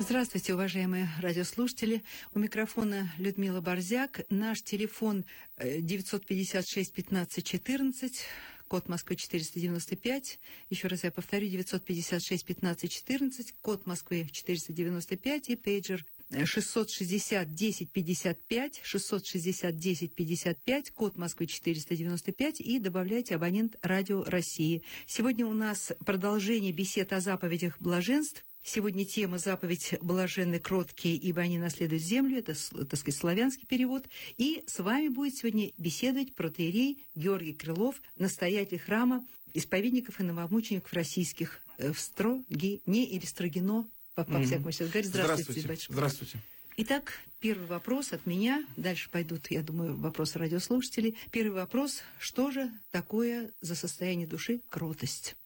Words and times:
Здравствуйте, 0.00 0.54
уважаемые 0.54 1.08
радиослушатели. 1.20 2.02
У 2.34 2.40
микрофона 2.40 3.12
Людмила 3.16 3.60
Борзяк. 3.60 4.22
Наш 4.28 4.60
телефон 4.60 5.24
956 5.56 6.92
15 6.92 7.44
14, 7.44 8.24
код 8.66 8.88
Москвы 8.88 9.14
495. 9.14 10.40
Еще 10.68 10.88
раз 10.88 11.04
я 11.04 11.12
повторю, 11.12 11.46
956 11.46 12.44
15 12.44 12.90
14, 12.90 13.54
код 13.62 13.86
Москвы 13.86 14.28
495 14.32 15.50
и 15.50 15.56
пейджер 15.56 16.04
660 16.44 17.54
10 17.54 17.92
55, 17.92 18.80
660 18.82 19.76
10 19.76 20.12
55, 20.12 20.90
код 20.90 21.16
Москвы 21.16 21.46
495 21.46 22.60
и 22.60 22.80
добавляйте 22.80 23.36
абонент 23.36 23.76
Радио 23.80 24.24
России. 24.24 24.82
Сегодня 25.06 25.46
у 25.46 25.52
нас 25.52 25.92
продолжение 26.04 26.72
бесед 26.72 27.12
о 27.12 27.20
заповедях 27.20 27.80
блаженств. 27.80 28.44
Сегодня 28.66 29.04
тема 29.04 29.36
«Заповедь 29.36 29.94
блаженны 30.00 30.58
кроткие, 30.58 31.16
ибо 31.16 31.42
они 31.42 31.58
наследуют 31.58 32.02
землю». 32.02 32.38
Это, 32.38 32.54
так 32.54 32.98
сказать, 32.98 33.20
славянский 33.20 33.66
перевод. 33.66 34.06
И 34.38 34.64
с 34.66 34.78
вами 34.78 35.08
будет 35.08 35.36
сегодня 35.36 35.70
беседовать 35.76 36.34
протеерей 36.34 37.04
Георгий 37.14 37.52
Крылов, 37.52 38.00
настоятель 38.16 38.78
храма 38.78 39.22
исповедников 39.52 40.18
и 40.18 40.22
новомучеников 40.22 40.90
российских 40.94 41.60
э, 41.76 41.92
в 41.92 42.00
Строгине 42.00 42.80
или 43.04 43.26
Строгино, 43.26 43.86
по, 44.14 44.24
по 44.24 44.40
всякому 44.42 44.72
случаю. 44.72 45.04
Здравствуйте. 45.04 45.60
Здравствуйте. 45.60 45.92
Здравствуйте. 45.92 46.38
Итак, 46.78 47.12
первый 47.40 47.66
вопрос 47.66 48.14
от 48.14 48.24
меня. 48.24 48.64
Дальше 48.78 49.10
пойдут, 49.10 49.50
я 49.50 49.62
думаю, 49.62 49.94
вопросы 49.94 50.38
радиослушателей. 50.38 51.18
Первый 51.30 51.56
вопрос. 51.56 52.00
Что 52.18 52.50
же 52.50 52.72
такое 52.90 53.52
за 53.60 53.74
состояние 53.74 54.26
души 54.26 54.62
кротость? 54.70 55.36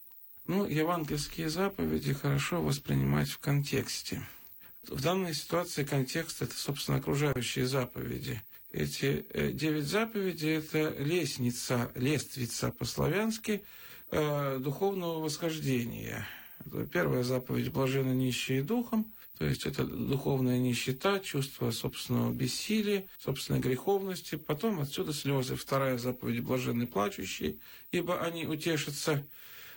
Ну, 0.49 0.67
евангельские 0.67 1.51
заповеди 1.51 2.15
хорошо 2.15 2.63
воспринимать 2.63 3.29
в 3.29 3.39
контексте. 3.39 4.27
В 4.83 5.03
данной 5.03 5.35
ситуации 5.35 5.85
контекст– 5.85 6.41
это, 6.43 6.55
собственно, 6.57 6.97
окружающие 6.97 7.67
заповеди. 7.67 8.43
Эти 8.73 9.27
э, 9.35 9.53
девять 9.53 9.85
заповедей– 9.85 10.57
это 10.57 10.95
лестница, 10.99 11.93
лествица 11.95 12.71
по-славянски 12.71 13.63
э, 14.11 14.59
духовного 14.59 15.19
восхождения. 15.19 16.27
Первая 16.95 17.25
заповедь– 17.25 17.69
блаженно 17.71 18.15
нищие 18.15 18.63
духом, 18.63 19.05
то 19.37 19.45
есть 19.45 19.67
это 19.67 19.85
духовная 19.85 20.59
нищета, 20.59 21.21
чувство 21.21 21.71
собственного 21.73 22.33
бессилия, 22.33 23.05
собственной 23.19 23.61
греховности. 23.61 24.37
Потом 24.37 24.81
отсюда 24.81 25.13
слезы. 25.13 25.57
Вторая 25.57 25.99
заповедь– 25.99 26.41
блаженны 26.43 26.87
плачущие, 26.87 27.57
ибо 27.93 28.25
они 28.25 28.47
утешатся. 28.47 29.27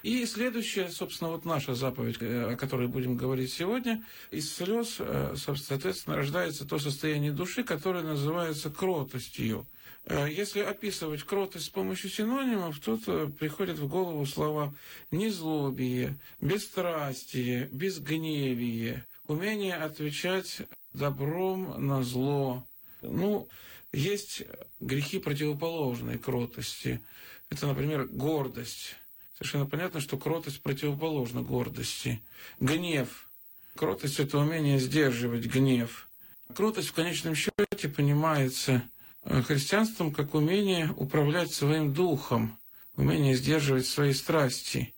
И 0.04 0.26
следующая, 0.26 0.90
собственно, 0.90 1.32
вот 1.32 1.46
наша 1.46 1.76
заповедь, 1.76 2.18
э, 2.22 2.54
о 2.54 2.56
которой 2.56 2.88
будем 2.88 3.16
говорить 3.16 3.54
сегодня, 3.54 4.04
из 4.32 4.54
слез, 4.54 4.96
э, 5.00 5.36
соответственно, 5.38 6.18
рождается 6.18 6.66
то 6.66 6.80
состояние 6.80 7.32
души, 7.32 7.64
которое 7.64 8.04
называется 8.04 8.72
кротостью. 8.72 9.68
Э, 10.06 10.28
если 10.30 10.62
описывать 10.62 11.24
кротость 11.24 11.66
с 11.66 11.70
помощью 11.70 12.10
синонимов, 12.10 12.80
тут 12.80 13.06
приходят 13.38 13.78
в 13.78 13.88
голову 13.88 14.26
слова 14.26 14.74
незлобие, 15.12 16.18
бесстрастие, 16.40 17.70
безгневие, 17.72 19.06
умение 19.28 19.76
отвечать 19.76 20.64
добром 20.94 21.86
на 21.86 22.02
зло. 22.02 22.66
Ну, 23.04 23.48
есть 23.94 24.44
грехи 24.80 25.20
противоположные 25.20 26.18
кротости. 26.18 27.02
Это, 27.50 27.68
например, 27.68 28.06
гордость. 28.06 28.96
Совершенно 29.42 29.66
понятно, 29.66 30.00
что 30.02 30.20
кротость 30.20 30.62
противоположна 30.62 31.42
гордости. 31.42 32.22
Гнев. 32.60 33.28
Кротость– 33.76 34.20
это 34.20 34.38
умение 34.38 34.78
сдерживать 34.78 35.48
гнев. 35.48 36.08
Кротость 36.56 36.90
в 36.90 36.94
конечном 36.94 37.34
счете 37.34 37.90
понимается 37.90 38.84
э, 39.24 39.42
христианством 39.42 40.14
как 40.14 40.36
умение 40.36 40.94
управлять 40.96 41.52
своим 41.52 41.92
духом, 41.92 42.60
умение 42.96 43.36
сдерживать 43.36 43.88
свои 43.88 44.14
страсти. 44.14 44.94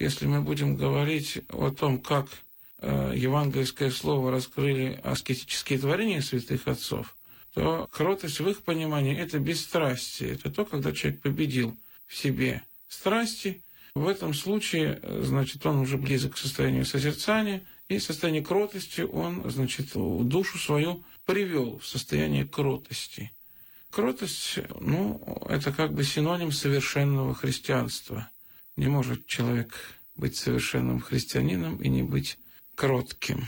Если 0.00 0.26
мы 0.26 0.42
будем 0.42 0.74
говорить 0.74 1.38
о 1.50 1.70
том, 1.70 2.00
как 2.00 2.26
э, 2.80 3.12
евангельское 3.14 3.92
слово 3.92 4.32
раскрыли 4.32 5.00
аскетические 5.04 5.78
творения 5.78 6.22
святых 6.22 6.66
отцов, 6.66 7.16
то 7.54 7.86
кротость 7.92 8.40
в 8.40 8.48
их 8.48 8.64
понимании– 8.64 9.16
это 9.16 9.38
бесстрастие, 9.38 10.32
это 10.32 10.50
то, 10.50 10.64
когда 10.64 10.90
человек 10.90 11.20
победил 11.20 11.76
в 12.08 12.16
себе 12.16 12.64
страсти 12.88 13.62
в 13.96 14.08
этом 14.08 14.34
случае, 14.34 15.00
значит, 15.22 15.64
он 15.64 15.78
уже 15.78 15.96
близок 15.96 16.34
к 16.34 16.38
состоянию 16.38 16.84
созерцания, 16.84 17.62
и 17.88 17.96
в 17.96 18.02
состоянии 18.02 18.42
кротости 18.42 19.00
он, 19.00 19.50
значит, 19.50 19.92
душу 19.94 20.58
свою 20.58 21.02
привел 21.24 21.78
в 21.78 21.86
состояние 21.86 22.46
кротости. 22.46 23.32
Кротость, 23.88 24.58
ну, 24.80 25.18
это 25.48 25.72
как 25.72 25.94
бы 25.94 26.04
синоним 26.04 26.52
совершенного 26.52 27.34
христианства. 27.34 28.28
Не 28.76 28.88
может 28.88 29.26
человек 29.26 29.74
быть 30.14 30.36
совершенным 30.36 31.00
христианином 31.00 31.76
и 31.76 31.88
не 31.88 32.02
быть 32.02 32.38
кротким. 32.74 33.46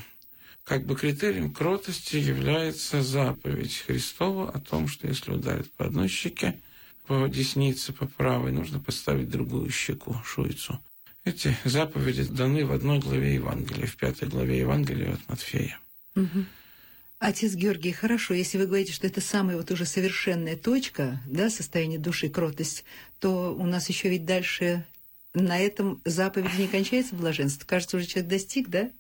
Как 0.64 0.86
бы 0.86 0.96
критерием 0.96 1.52
кротости 1.52 2.16
является 2.16 3.02
заповедь 3.02 3.84
Христова 3.86 4.50
о 4.50 4.60
том, 4.60 4.88
что 4.88 5.08
если 5.08 5.32
ударит 5.32 5.70
по 5.74 5.84
одной 5.84 6.08
щеке, 6.08 6.58
по 7.08 7.26
деснице, 7.26 7.92
по 7.92 8.06
правой, 8.06 8.52
нужно 8.52 8.78
поставить 8.78 9.30
другую 9.30 9.70
щеку, 9.70 10.14
шуйцу. 10.24 10.78
Эти 11.24 11.56
заповеди 11.64 12.24
даны 12.24 12.64
в 12.64 12.72
одной 12.72 12.98
главе 12.98 13.34
Евангелия, 13.34 13.86
в 13.86 13.96
пятой 13.96 14.28
главе 14.28 14.58
Евангелия 14.58 15.14
от 15.14 15.28
Матфея. 15.28 15.78
Угу. 16.14 16.44
Отец 17.18 17.54
Георгий, 17.54 17.92
хорошо, 17.92 18.34
если 18.34 18.58
вы 18.58 18.66
говорите, 18.66 18.92
что 18.92 19.06
это 19.06 19.20
самая 19.20 19.56
вот 19.56 19.70
уже 19.70 19.86
совершенная 19.86 20.56
точка, 20.56 21.20
да, 21.26 21.50
состояние 21.50 21.98
души, 21.98 22.28
кротость, 22.28 22.84
то 23.18 23.54
у 23.54 23.66
нас 23.66 23.88
еще 23.88 24.08
ведь 24.08 24.24
дальше 24.24 24.84
на 25.34 25.58
этом 25.58 26.00
заповеди 26.04 26.60
не 26.60 26.68
кончается 26.68 27.14
блаженство. 27.14 27.66
Кажется, 27.66 27.96
уже 27.96 28.06
человек 28.06 28.30
достиг, 28.30 28.68
да? 28.68 28.90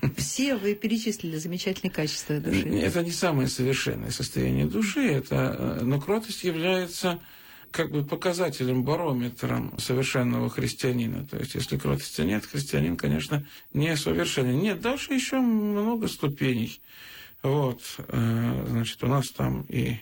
Все 0.16 0.54
вы 0.56 0.74
перечислили 0.74 1.36
замечательные 1.36 1.92
качества 1.92 2.38
души. 2.40 2.68
Это 2.68 3.02
не 3.02 3.10
самое 3.10 3.48
совершенное 3.48 4.10
состояние 4.10 4.66
души, 4.66 5.00
это, 5.00 5.56
э, 5.58 5.84
но 5.84 6.00
кротость 6.00 6.44
является 6.44 7.20
как 7.74 7.90
бы 7.90 8.04
показателем, 8.04 8.84
барометром 8.84 9.76
совершенного 9.80 10.48
христианина. 10.48 11.26
То 11.26 11.38
есть, 11.38 11.56
если 11.56 11.76
кротости 11.76 12.20
нет, 12.20 12.46
христианин, 12.46 12.96
конечно, 12.96 13.44
не 13.72 13.96
совершенен. 13.96 14.60
Нет, 14.60 14.80
дальше 14.80 15.12
еще 15.12 15.40
много 15.40 16.06
ступеней. 16.06 16.80
Вот, 17.42 17.82
э, 17.98 18.66
значит, 18.68 19.02
у 19.02 19.08
нас 19.08 19.30
там 19.30 19.66
и 19.68 19.96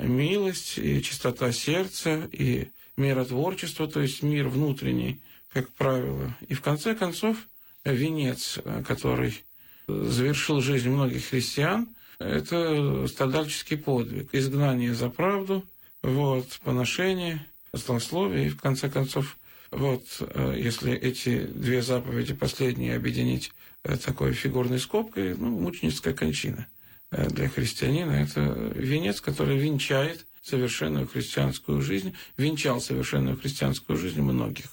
милость, 0.00 0.78
и 0.78 1.02
чистота 1.02 1.52
сердца, 1.52 2.30
и 2.32 2.68
миротворчество, 2.96 3.86
то 3.86 4.00
есть 4.00 4.22
мир 4.22 4.48
внутренний, 4.48 5.20
как 5.52 5.68
правило. 5.74 6.34
И 6.48 6.54
в 6.54 6.62
конце 6.62 6.94
концов, 6.94 7.36
венец, 7.84 8.58
который 8.88 9.44
завершил 9.86 10.62
жизнь 10.62 10.88
многих 10.88 11.26
христиан, 11.26 11.88
это 12.18 13.06
страдальческий 13.06 13.76
подвиг, 13.76 14.30
изгнание 14.32 14.94
за 14.94 15.10
правду, 15.10 15.62
вот, 16.02 16.60
поношение, 16.64 17.46
злословие, 17.72 18.46
и 18.46 18.50
в 18.50 18.60
конце 18.60 18.90
концов, 18.90 19.38
вот, 19.70 20.04
э, 20.20 20.54
если 20.58 20.92
эти 20.92 21.44
две 21.44 21.82
заповеди 21.82 22.34
последние 22.34 22.96
объединить 22.96 23.52
э, 23.84 23.96
такой 23.96 24.32
фигурной 24.32 24.78
скобкой, 24.78 25.34
ну, 25.34 25.50
мученическая 25.50 26.12
кончина 26.12 26.66
э, 27.10 27.28
для 27.30 27.48
христианина. 27.48 28.12
Это 28.12 28.40
венец, 28.74 29.20
который 29.20 29.56
венчает 29.58 30.26
совершенную 30.42 31.06
христианскую 31.06 31.80
жизнь, 31.80 32.14
венчал 32.36 32.80
совершенную 32.80 33.38
христианскую 33.38 33.96
жизнь 33.96 34.20
многих. 34.20 34.66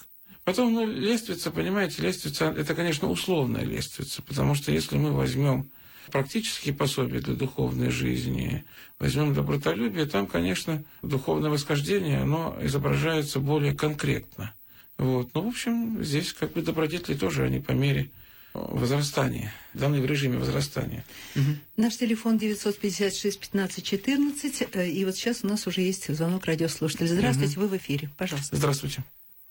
Потом, 0.43 0.73
ну, 0.73 0.85
лествица, 0.85 1.51
понимаете, 1.51 2.01
лествица, 2.01 2.45
это, 2.45 2.73
конечно, 2.73 3.07
условная 3.07 3.63
лествица, 3.63 4.23
потому 4.23 4.55
что 4.55 4.71
если 4.71 4.97
мы 4.97 5.11
возьмем 5.11 5.69
практические 6.09 6.73
пособия 6.73 7.19
для 7.19 7.35
духовной 7.35 7.89
жизни, 7.89 8.65
возьмем 8.99 9.33
добротолюбие, 9.33 10.05
там, 10.05 10.27
конечно, 10.27 10.83
духовное 11.01 11.49
восхождение, 11.49 12.21
оно 12.21 12.57
изображается 12.61 13.39
более 13.39 13.73
конкретно. 13.73 14.53
Вот. 14.97 15.29
Ну, 15.33 15.43
в 15.43 15.47
общем, 15.47 16.03
здесь 16.03 16.33
как 16.33 16.53
бы 16.53 16.61
добродетели 16.61 17.15
тоже, 17.15 17.43
они 17.43 17.59
по 17.59 17.71
мере 17.71 18.09
возрастания, 18.53 19.53
данные 19.73 20.01
в 20.01 20.05
режиме 20.05 20.37
возрастания. 20.37 21.05
Угу. 21.35 21.43
Наш 21.77 21.97
телефон 21.97 22.37
956 22.37 23.39
15 23.39 23.83
14, 23.83 24.67
и 24.93 25.05
вот 25.05 25.15
сейчас 25.15 25.43
у 25.43 25.47
нас 25.47 25.67
уже 25.67 25.81
есть 25.81 26.13
звонок 26.13 26.45
радиослушателя. 26.45 27.07
Здравствуйте, 27.07 27.53
угу. 27.53 27.61
вы 27.61 27.67
в 27.67 27.77
эфире, 27.77 28.09
пожалуйста. 28.17 28.55
Здравствуйте. 28.55 29.03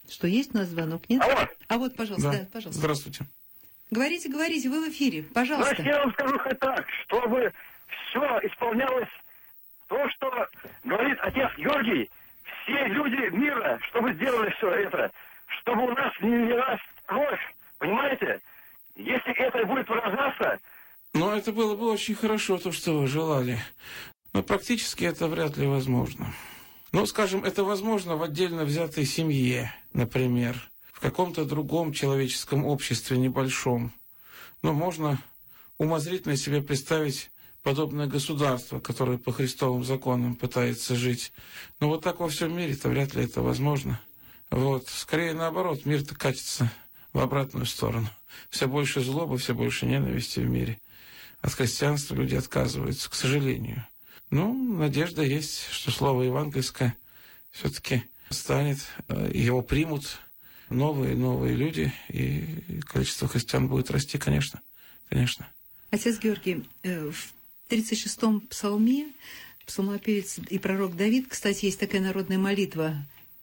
Что, 0.09 0.27
есть 0.27 0.55
у 0.55 0.59
нас 0.59 0.69
звонок, 0.69 1.03
нет? 1.09 1.23
Алло. 1.23 1.49
А 1.69 1.79
вот, 1.79 1.95
пожалуйста, 1.95 2.31
да. 2.31 2.39
да, 2.39 2.49
пожалуйста. 2.53 2.81
Здравствуйте. 2.81 3.27
Говорите, 3.91 4.29
говорите, 4.29 4.69
вы 4.69 4.85
в 4.85 4.91
эфире, 4.91 5.23
пожалуйста. 5.23 5.75
Значит, 5.75 5.87
я 5.87 6.01
вам 6.01 6.13
скажу 6.13 6.39
хоть 6.39 6.59
так, 6.59 6.87
чтобы 7.05 7.53
все 8.11 8.41
исполнялось 8.43 9.09
то, 9.89 10.09
что 10.11 10.47
говорит 10.85 11.19
отец 11.21 11.51
Георгий, 11.57 12.11
все 12.63 12.87
люди 12.87 13.31
мира, 13.35 13.79
чтобы 13.89 14.13
сделали 14.15 14.51
все 14.59 14.71
это, 14.71 15.11
чтобы 15.61 15.85
у 15.85 15.95
нас 15.95 16.13
не 16.21 16.37
лилась 16.49 16.81
кровь, 17.07 17.55
понимаете? 17.79 18.41
Если 18.97 19.33
это 19.33 19.65
будет 19.65 19.89
выражаться, 19.89 20.59
Но 21.15 21.35
это 21.35 21.53
было 21.53 21.75
бы 21.75 21.91
очень 21.91 22.15
хорошо, 22.15 22.59
то, 22.59 22.73
что 22.73 23.01
вы 23.01 23.07
желали. 23.07 23.59
Но 24.35 24.43
практически 24.43 25.05
это 25.05 25.27
вряд 25.29 25.57
ли 25.57 25.67
возможно. 25.67 26.27
Ну, 26.93 27.07
скажем, 27.07 27.45
это 27.45 27.65
возможно 27.65 28.17
в 28.17 28.23
отдельно 28.23 28.65
взятой 28.65 29.05
семье, 29.05 29.73
например, 29.93 30.57
в 30.99 31.01
каком-то 31.01 31.45
другом 31.45 31.93
человеческом 31.93 32.65
обществе 32.67 33.19
небольшом. 33.19 33.93
Но 34.63 34.73
можно 34.73 35.23
умозрительно 35.79 36.37
себе 36.37 36.61
представить 36.61 37.31
подобное 37.63 38.09
государство, 38.09 38.81
которое 38.81 39.17
по 39.17 39.33
христовым 39.33 39.85
законам 39.85 40.35
пытается 40.35 40.97
жить. 40.97 41.33
Но 41.79 41.87
вот 41.87 42.03
так 42.03 42.19
во 42.19 42.29
всем 42.29 42.57
мире-то 42.57 42.89
вряд 42.89 43.15
ли 43.15 43.23
это 43.23 43.43
возможно. 43.43 44.01
Вот. 44.51 44.89
Скорее 44.89 45.35
наоборот, 45.35 45.87
мир-то 45.87 46.17
катится 46.17 46.69
в 47.13 47.21
обратную 47.21 47.67
сторону. 47.67 48.09
Все 48.51 48.67
больше 48.67 49.01
злобы, 49.01 49.39
все 49.39 49.55
больше 49.55 49.87
ненависти 49.87 50.41
в 50.41 50.49
мире. 50.49 50.81
От 51.43 51.53
христианства 51.53 52.17
люди 52.17 52.35
отказываются, 52.35 53.09
к 53.09 53.15
сожалению. 53.15 53.87
Ну, 54.31 54.53
надежда 54.53 55.23
есть, 55.23 55.71
что 55.71 55.93
слово 55.93 56.25
евангельское 56.25 56.97
все-таки 57.53 58.03
станет, 58.31 58.79
э, 59.07 59.31
его 59.33 59.63
примут 59.63 60.19
новые 60.71 61.15
новые 61.15 61.55
люди, 61.55 61.93
и 62.09 62.81
количество 62.87 63.29
христиан 63.29 63.69
будет 63.69 63.91
расти, 63.91 64.19
конечно, 64.19 64.61
конечно. 65.09 65.49
Отец 65.91 66.19
Георгий, 66.19 66.65
э, 66.83 67.11
в 67.11 67.35
36-м 67.71 68.43
псалме 68.43 69.07
псалмопевец 69.67 70.39
и 70.49 70.59
пророк 70.59 70.97
Давид, 70.97 71.27
кстати, 71.29 71.67
есть 71.67 71.79
такая 71.79 72.01
народная 72.01 72.39
молитва 72.39 72.97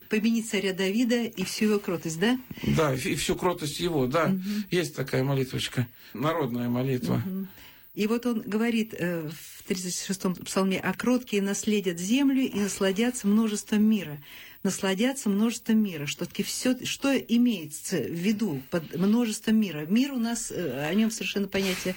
«Помяни 0.09 0.41
царя 0.41 0.73
Давида 0.73 1.23
и 1.23 1.43
всю 1.43 1.65
его 1.65 1.79
кротость», 1.79 2.19
да? 2.19 2.39
Да, 2.63 2.93
и 2.93 3.15
всю 3.15 3.35
кротость 3.35 3.79
его, 3.79 4.07
да. 4.07 4.25
Угу. 4.25 4.41
Есть 4.71 4.95
такая 4.95 5.23
молитвочка, 5.23 5.87
народная 6.13 6.69
молитва. 6.69 7.23
Угу. 7.25 7.47
И 7.95 8.07
вот 8.07 8.25
он 8.25 8.41
говорит 8.41 8.93
э, 8.93 9.29
в 9.29 9.69
36-м 9.69 10.35
псалме, 10.35 10.79
«А 10.79 10.93
кроткие 10.93 11.41
наследят 11.41 11.99
землю 11.99 12.41
и 12.41 12.59
насладятся 12.59 13.27
множеством 13.27 13.83
мира». 13.83 14.21
Насладятся 14.65 15.29
множеством 15.29 15.77
мира. 15.77 16.07
Что 16.07 16.25
таки 16.25 16.41
все, 16.41 16.75
что 16.85 17.15
имеется 17.15 17.97
в 17.97 18.09
виду 18.09 18.63
под 18.71 18.95
множеством 18.97 19.57
мира? 19.57 19.85
Мир 19.87 20.11
у 20.13 20.17
нас, 20.17 20.49
э, 20.49 20.87
о 20.87 20.91
нем 20.95 21.11
совершенно 21.11 21.47
понятие 21.47 21.95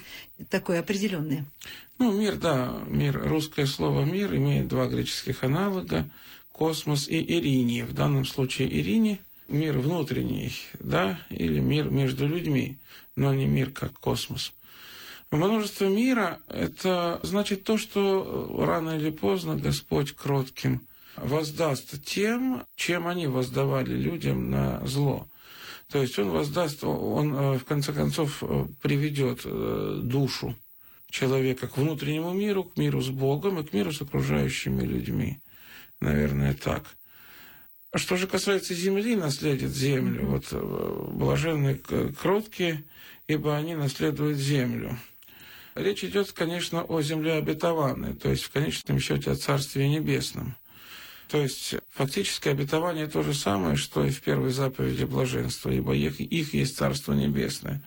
такое 0.51 0.79
определенное. 0.79 1.47
Ну, 1.97 2.11
мир, 2.11 2.35
да, 2.35 2.79
мир. 2.85 3.27
Русское 3.27 3.65
слово 3.65 4.05
«мир» 4.05 4.35
имеет 4.35 4.67
два 4.67 4.85
греческих 4.85 5.43
аналога– 5.43 6.07
космос 6.51 7.07
и 7.07 7.19
Ирине. 7.19 7.85
В 7.85 7.93
данном 7.93 8.23
случае 8.23 8.71
Ирине– 8.79 9.19
мир 9.47 9.79
внутренний, 9.79 10.53
да, 10.79 11.19
или 11.31 11.59
мир 11.59 11.89
между 11.89 12.27
людьми, 12.27 12.77
но 13.15 13.33
не 13.33 13.47
мир 13.47 13.71
как 13.71 13.93
космос. 13.93 14.53
Множество 15.31 15.85
мира– 15.85 16.39
это 16.47 17.19
значит 17.23 17.63
то, 17.63 17.79
что 17.79 18.63
рано 18.63 18.91
или 18.91 19.09
поздно 19.09 19.55
Господь 19.55 20.11
кротким 20.11 20.81
воздаст 21.23 22.03
тем, 22.03 22.63
чем 22.75 23.07
они 23.07 23.27
воздавали 23.27 23.93
людям 23.93 24.49
на 24.49 24.85
зло. 24.85 25.27
То 25.91 26.01
есть 26.01 26.17
он 26.19 26.29
воздаст, 26.29 26.83
он 26.83 27.35
э, 27.35 27.57
в 27.57 27.65
конце 27.65 27.93
концов 27.93 28.43
э, 28.43 28.65
приведет 28.81 29.41
э, 29.43 30.01
душу 30.03 30.55
человека 31.09 31.67
к 31.67 31.77
внутреннему 31.77 32.31
миру, 32.31 32.63
к 32.63 32.77
миру 32.77 33.01
с 33.01 33.09
Богом 33.09 33.59
и 33.59 33.63
к 33.63 33.73
миру 33.73 33.91
с 33.91 34.01
окружающими 34.01 34.83
людьми. 34.83 35.39
Наверное, 35.99 36.53
так. 36.53 36.83
Что 37.95 38.17
же 38.17 38.27
касается 38.27 38.75
земли, 38.75 39.15
наследит 39.15 39.71
землю. 39.71 40.27
Вот 40.27 40.53
блаженные 41.11 41.75
кроткие, 42.21 42.83
ибо 43.27 43.57
они 43.57 43.73
наследуют 43.73 44.37
землю. 44.37 44.95
Речь 45.73 46.03
идет, 46.03 46.31
конечно, 46.31 46.83
о 46.83 47.01
земле 47.01 47.33
обетованной, 47.33 48.13
то 48.13 48.29
есть 48.29 48.43
в 48.43 48.51
конечном 48.51 48.99
счете 48.99 49.31
о 49.31 49.35
Царстве 49.35 49.89
Небесном. 49.89 50.55
То 51.29 51.37
есть 51.37 51.75
фактически 51.91 52.49
обетование 52.49 53.07
то 53.07 53.21
же 53.21 53.35
самое, 53.35 53.75
что 53.75 54.03
и 54.03 54.09
в 54.09 54.21
первой 54.21 54.51
заповеди 54.51 55.03
блаженства, 55.03 55.69
ибо 55.69 55.95
их, 55.95 56.19
их 56.19 56.55
есть 56.55 56.75
Царство 56.75 57.13
Небесное. 57.13 57.83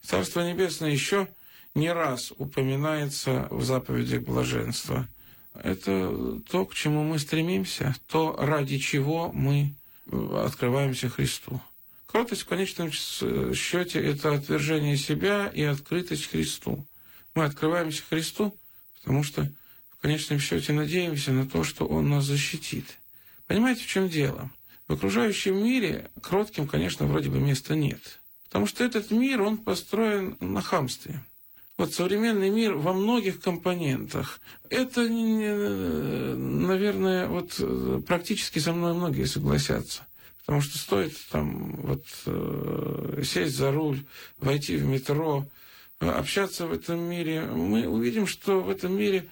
Царство 0.00 0.42
Небесное 0.42 0.90
еще 0.90 1.28
не 1.74 1.92
раз 1.92 2.32
упоминается 2.38 3.48
в 3.50 3.64
заповедях 3.64 4.22
блаженства. 4.22 5.08
Это 5.54 6.40
то, 6.48 6.66
к 6.66 6.74
чему 6.74 7.02
мы 7.02 7.18
стремимся, 7.18 7.96
то, 8.06 8.36
ради 8.38 8.78
чего 8.78 9.32
мы 9.32 9.74
открываемся 10.10 11.08
Христу. 11.08 11.60
Кротость 12.06 12.42
в 12.42 12.46
конечном 12.46 12.92
счете– 12.92 14.00
это 14.04 14.34
отвержение 14.34 14.96
себя 14.96 15.50
и 15.52 15.62
открытость 15.62 16.30
Христу. 16.30 16.86
Мы 17.34 17.44
открываемся 17.44 18.04
Христу, 18.08 18.54
потому 19.00 19.24
что 19.24 19.50
конечном 20.04 20.38
счете 20.38 20.74
надеемся 20.74 21.32
на 21.32 21.46
то, 21.46 21.64
что 21.64 21.86
Он 21.86 22.10
нас 22.10 22.24
защитит. 22.24 22.98
Понимаете, 23.46 23.84
в 23.84 23.86
чем 23.86 24.10
дело? 24.10 24.50
В 24.86 24.92
окружающем 24.92 25.56
мире 25.64 26.10
кротким, 26.20 26.68
конечно, 26.68 27.06
вроде 27.06 27.30
бы 27.30 27.38
места 27.38 27.74
нет. 27.74 28.20
Потому 28.44 28.66
что 28.66 28.84
этот 28.84 29.10
мир, 29.10 29.40
он 29.40 29.56
построен 29.56 30.36
на 30.40 30.60
хамстве. 30.60 31.24
Вот 31.78 31.94
современный 31.94 32.50
мир 32.50 32.74
во 32.74 32.92
многих 32.92 33.40
компонентах. 33.40 34.42
Это, 34.68 35.08
наверное, 36.36 37.26
вот 37.26 37.58
практически 38.06 38.58
со 38.58 38.74
мной 38.74 38.92
многие 38.92 39.24
согласятся. 39.24 40.06
Потому 40.40 40.60
что 40.60 40.76
стоит 40.76 41.16
там 41.30 41.76
вот 41.76 42.04
э, 42.26 43.22
сесть 43.24 43.56
за 43.56 43.72
руль, 43.72 44.04
войти 44.36 44.76
в 44.76 44.84
метро, 44.84 45.46
общаться 45.98 46.66
в 46.66 46.72
этом 46.74 47.00
мире, 47.00 47.46
мы 47.46 47.88
увидим, 47.88 48.26
что 48.26 48.60
в 48.60 48.68
этом 48.68 48.94
мире 48.98 49.26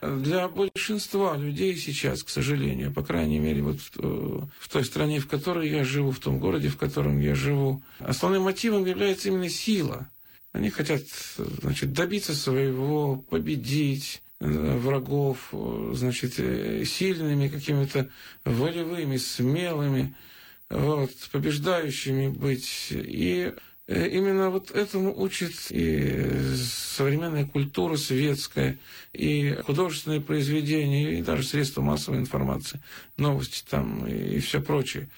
для 0.00 0.48
большинства 0.48 1.36
людей 1.36 1.76
сейчас, 1.76 2.22
к 2.22 2.28
сожалению, 2.28 2.92
по 2.92 3.02
крайней 3.02 3.38
мере, 3.38 3.62
вот 3.62 3.78
в 3.96 4.68
той 4.70 4.84
стране, 4.84 5.20
в 5.20 5.26
которой 5.26 5.68
я 5.68 5.84
живу, 5.84 6.12
в 6.12 6.20
том 6.20 6.38
городе, 6.38 6.68
в 6.68 6.76
котором 6.76 7.20
я 7.20 7.34
живу, 7.34 7.82
основным 7.98 8.42
мотивом 8.42 8.84
является 8.84 9.28
именно 9.28 9.48
сила. 9.48 10.08
Они 10.52 10.70
хотят 10.70 11.02
значит, 11.36 11.92
добиться 11.92 12.34
своего, 12.34 13.16
победить 13.16 14.22
э, 14.40 14.46
врагов, 14.78 15.52
значит, 15.92 16.34
э, 16.38 16.84
сильными, 16.84 17.48
какими-то 17.48 18.08
волевыми, 18.44 19.18
смелыми, 19.18 20.14
вот, 20.70 21.10
побеждающими 21.30 22.28
быть. 22.28 22.88
И 22.90 23.52
Э, 23.52 23.52
именно 23.88 24.50
вот 24.50 24.70
этому 24.70 25.18
учит 25.18 25.54
и 25.70 26.54
современная 26.56 27.46
культура 27.46 27.96
светская, 27.96 28.78
и 29.12 29.56
художественные 29.64 30.20
произведения, 30.20 31.18
и 31.18 31.22
даже 31.22 31.42
средства 31.42 31.80
массовой 31.80 32.18
информации, 32.18 32.80
новости 33.16 33.64
там 33.68 34.06
и 34.06 34.38
все 34.40 34.60
прочее. 34.60 35.08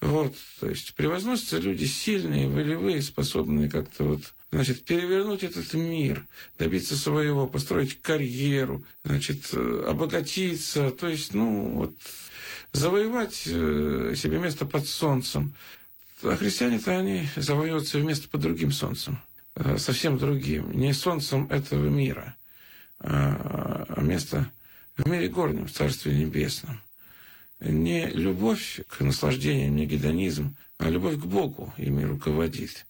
Вот, 0.00 0.34
то 0.60 0.68
есть 0.68 0.94
превозносятся 0.94 1.58
люди 1.58 1.84
сильные, 1.84 2.48
волевые, 2.48 3.02
способные 3.02 3.68
как-то 3.68 4.04
вот 4.04 4.32
значит, 4.50 4.84
перевернуть 4.84 5.42
этот 5.42 5.72
мир, 5.74 6.26
добиться 6.58 6.96
своего, 6.96 7.46
построить 7.46 8.00
карьеру, 8.00 8.84
значит, 9.04 9.48
э, 9.52 9.84
обогатиться, 9.88 10.90
то 10.90 11.08
есть, 11.08 11.34
ну, 11.34 11.70
вот, 11.70 11.94
завоевать 12.72 13.42
э, 13.46 14.14
себе 14.16 14.38
место 14.38 14.66
под 14.66 14.86
солнцем. 14.86 15.54
А 16.22 16.36
христиане-то 16.36 16.98
они 16.98 17.28
завоюются 17.36 17.98
вместо 17.98 18.28
под 18.28 18.40
другим 18.40 18.72
солнцем, 18.72 19.20
э, 19.54 19.78
совсем 19.78 20.18
другим, 20.18 20.72
не 20.72 20.92
солнцем 20.92 21.46
этого 21.48 21.88
мира, 21.88 22.34
а, 22.98 23.86
а 23.88 24.00
место 24.00 24.50
в 24.96 25.08
мире 25.08 25.28
горнем, 25.28 25.66
в 25.66 25.72
Царстве 25.72 26.14
Небесном. 26.14 26.80
Не 27.60 28.06
любовь 28.06 28.80
к 28.88 29.00
наслаждениям, 29.00 29.76
не 29.76 29.86
гедонизм, 29.86 30.56
а 30.78 30.90
любовь 30.90 31.16
к 31.16 31.24
Богу 31.24 31.72
ими 31.76 32.02
руководит. 32.02 32.86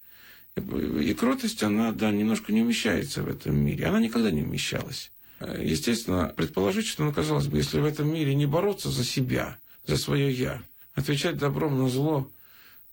И 0.57 1.15
кротость, 1.15 1.63
она, 1.63 1.93
да, 1.93 2.11
немножко 2.11 2.53
не 2.53 2.63
умещается 2.63 3.23
в 3.23 3.29
этом 3.29 3.57
мире. 3.57 3.87
Она 3.87 4.01
никогда 4.01 4.31
не 4.31 4.43
умещалась. 4.43 5.13
Естественно, 5.41 6.33
предположить, 6.37 6.87
что, 6.87 7.05
ну, 7.05 7.13
казалось 7.13 7.47
бы, 7.47 7.59
если 7.59 7.79
в 7.79 7.85
этом 7.85 8.13
мире 8.13 8.35
не 8.35 8.47
бороться 8.47 8.91
за 8.91 9.05
себя, 9.05 9.59
за 9.87 9.97
свое 9.97 10.33
«я», 10.33 10.63
отвечать 10.95 11.39
добром 11.39 11.79
на 11.79 11.89
зло, 11.89 12.31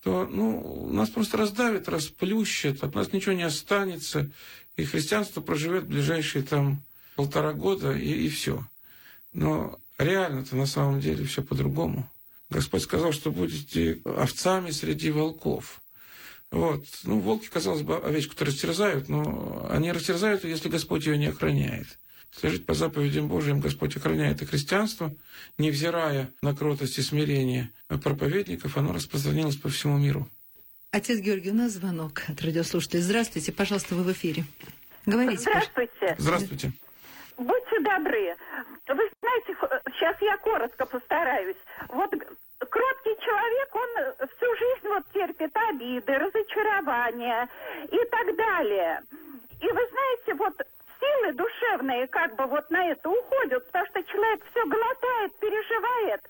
то 0.05 0.27
ну, 0.31 0.87
нас 0.91 1.09
просто 1.09 1.35
раздавят, 1.35 1.89
расплющат, 1.89 2.83
от 2.83 2.93
нас 2.93 3.11
ничего 3.11 3.33
не 3.33 3.41
останется, 3.41 4.29
и 4.77 4.83
христианство 4.83 5.41
проживет 5.41 5.85
ближайшие 5.85 6.43
там 6.43 6.83
полтора 7.15 7.53
года, 7.53 7.91
и, 7.91 8.25
и 8.25 8.29
все. 8.29 8.63
Но 9.33 9.79
реально-то 9.97 10.55
на 10.55 10.67
самом 10.67 10.99
деле 10.99 11.25
все 11.25 11.41
по-другому. 11.41 12.07
Господь 12.51 12.83
сказал, 12.83 13.13
что 13.13 13.31
будете 13.31 13.99
овцами 14.05 14.69
среди 14.69 15.09
волков. 15.09 15.81
Вот. 16.51 16.85
Ну, 17.03 17.17
волки, 17.19 17.47
казалось 17.47 17.81
бы, 17.81 17.97
овечку-то 17.97 18.45
растерзают, 18.45 19.09
но 19.09 19.65
они 19.71 19.91
растерзают, 19.91 20.43
если 20.43 20.69
Господь 20.69 21.07
ее 21.07 21.17
не 21.17 21.29
охраняет. 21.29 21.97
Служить 22.39 22.65
по 22.65 22.73
заповедям 22.73 23.29
Божьим 23.29 23.61
Господь 23.61 23.95
охраняет 23.95 24.41
и 24.41 24.45
христианство, 24.45 25.13
невзирая 25.57 26.29
на 26.41 26.53
кротость 26.53 26.97
и 26.97 27.01
смирение 27.01 27.71
проповедников, 27.87 28.75
оно 28.75 28.91
распространилось 28.91 29.55
по 29.55 29.69
всему 29.69 29.97
миру. 29.97 30.27
Отец 30.91 31.19
Георгий, 31.19 31.51
у 31.51 31.53
нас 31.53 31.73
звонок 31.73 32.23
от 32.27 32.41
радиослушателя. 32.41 33.01
Здравствуйте, 33.01 33.53
пожалуйста, 33.53 33.95
вы 33.95 34.03
в 34.03 34.11
эфире. 34.11 34.43
Говорите. 35.05 35.41
Здравствуйте. 35.43 36.15
Здравствуйте. 36.17 36.71
Будьте 37.37 37.79
добры. 37.79 38.35
Вы 38.87 39.09
знаете, 39.21 39.55
сейчас 39.93 40.17
я 40.21 40.37
коротко 40.37 40.85
постараюсь. 40.85 41.57
Вот 41.89 42.11
кроткий 42.59 43.15
человек, 43.23 43.75
он 43.75 44.27
всю 44.35 44.55
жизнь 44.55 44.87
вот 44.87 45.03
терпит 45.13 45.55
обиды, 45.69 46.13
разочарования 46.13 47.47
и 47.91 47.99
так 48.11 48.35
далее. 48.35 49.01
И 49.61 49.67
вы 49.67 49.87
знаете, 49.89 50.33
вот 50.33 50.61
силы 51.05 51.33
душевные 51.33 52.07
как 52.07 52.35
бы 52.35 52.45
вот 52.47 52.69
на 52.69 52.91
это 52.91 53.09
уходят, 53.09 53.65
потому 53.67 53.85
что 53.87 54.03
человек 54.03 54.41
все 54.51 54.65
глотает, 54.65 55.39
переживает. 55.39 56.21